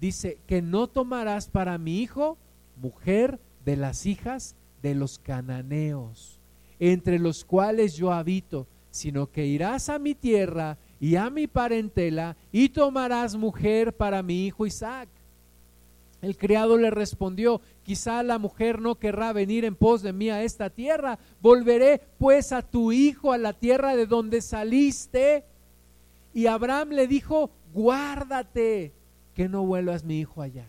Dice 0.00 0.38
que 0.46 0.62
no 0.62 0.86
tomarás 0.86 1.48
para 1.48 1.76
mi 1.78 1.98
hijo 1.98 2.38
mujer 2.76 3.40
de 3.64 3.76
las 3.76 4.06
hijas 4.06 4.54
de 4.82 4.94
los 4.94 5.18
cananeos, 5.18 6.40
entre 6.78 7.18
los 7.18 7.44
cuales 7.44 7.96
yo 7.96 8.12
habito, 8.12 8.68
sino 8.92 9.30
que 9.32 9.46
irás 9.46 9.88
a 9.88 9.98
mi 9.98 10.14
tierra 10.14 10.78
y 11.00 11.16
a 11.16 11.28
mi 11.28 11.48
parentela 11.48 12.36
y 12.52 12.68
tomarás 12.68 13.34
mujer 13.34 13.96
para 13.96 14.22
mi 14.22 14.46
hijo 14.46 14.64
Isaac. 14.64 15.08
El 16.22 16.36
criado 16.36 16.78
le 16.78 16.90
respondió, 16.90 17.60
quizá 17.82 18.22
la 18.22 18.38
mujer 18.38 18.80
no 18.80 18.94
querrá 18.94 19.32
venir 19.32 19.64
en 19.64 19.74
pos 19.74 20.02
de 20.02 20.12
mí 20.12 20.30
a 20.30 20.44
esta 20.44 20.70
tierra. 20.70 21.18
Volveré 21.40 22.00
pues 22.16 22.52
a 22.52 22.62
tu 22.62 22.92
hijo 22.92 23.32
a 23.32 23.38
la 23.38 23.52
tierra 23.52 23.96
de 23.96 24.06
donde 24.06 24.40
saliste. 24.40 25.44
Y 26.32 26.46
Abraham 26.46 26.90
le 26.90 27.08
dijo, 27.08 27.50
guárdate 27.74 28.92
que 29.34 29.48
no 29.48 29.66
vuelvas 29.66 30.04
mi 30.04 30.20
hijo 30.20 30.42
allá. 30.42 30.68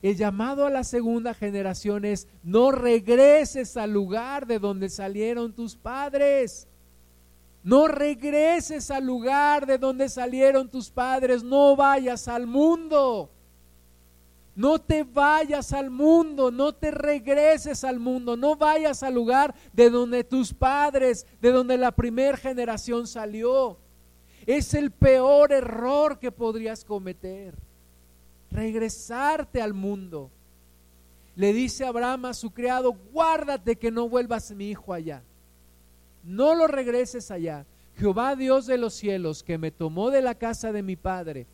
El 0.00 0.16
llamado 0.16 0.64
a 0.64 0.70
la 0.70 0.82
segunda 0.82 1.34
generación 1.34 2.06
es, 2.06 2.26
no 2.42 2.72
regreses 2.72 3.76
al 3.76 3.92
lugar 3.92 4.46
de 4.46 4.58
donde 4.58 4.88
salieron 4.88 5.52
tus 5.52 5.76
padres. 5.76 6.66
No 7.62 7.86
regreses 7.86 8.90
al 8.90 9.04
lugar 9.04 9.66
de 9.66 9.76
donde 9.76 10.08
salieron 10.08 10.70
tus 10.70 10.90
padres. 10.90 11.44
No 11.44 11.76
vayas 11.76 12.28
al 12.28 12.46
mundo. 12.46 13.30
No 14.54 14.78
te 14.78 15.02
vayas 15.02 15.72
al 15.72 15.88
mundo, 15.88 16.50
no 16.50 16.74
te 16.74 16.90
regreses 16.90 17.84
al 17.84 17.98
mundo, 17.98 18.36
no 18.36 18.56
vayas 18.56 19.02
al 19.02 19.14
lugar 19.14 19.54
de 19.72 19.88
donde 19.88 20.24
tus 20.24 20.52
padres, 20.52 21.26
de 21.40 21.50
donde 21.50 21.78
la 21.78 21.92
primera 21.92 22.36
generación 22.36 23.06
salió. 23.06 23.78
Es 24.44 24.74
el 24.74 24.90
peor 24.90 25.52
error 25.52 26.18
que 26.18 26.30
podrías 26.30 26.84
cometer. 26.84 27.54
Regresarte 28.50 29.62
al 29.62 29.72
mundo. 29.72 30.30
Le 31.34 31.54
dice 31.54 31.86
Abraham 31.86 32.26
a 32.26 32.34
su 32.34 32.50
criado, 32.50 32.92
guárdate 33.10 33.76
que 33.76 33.90
no 33.90 34.06
vuelvas 34.06 34.50
mi 34.50 34.68
hijo 34.68 34.92
allá. 34.92 35.22
no 36.24 36.54
lo 36.54 36.66
regreses 36.66 37.30
allá. 37.30 37.64
Jehová 37.96 38.36
Dios 38.36 38.66
de 38.66 38.78
los 38.78 38.94
cielos, 38.94 39.42
que 39.42 39.58
me 39.58 39.70
tomó 39.70 40.10
de 40.10 40.22
la 40.22 40.34
casa 40.34 40.72
de 40.72 40.82
mi 40.82 40.96
padre 40.96 41.46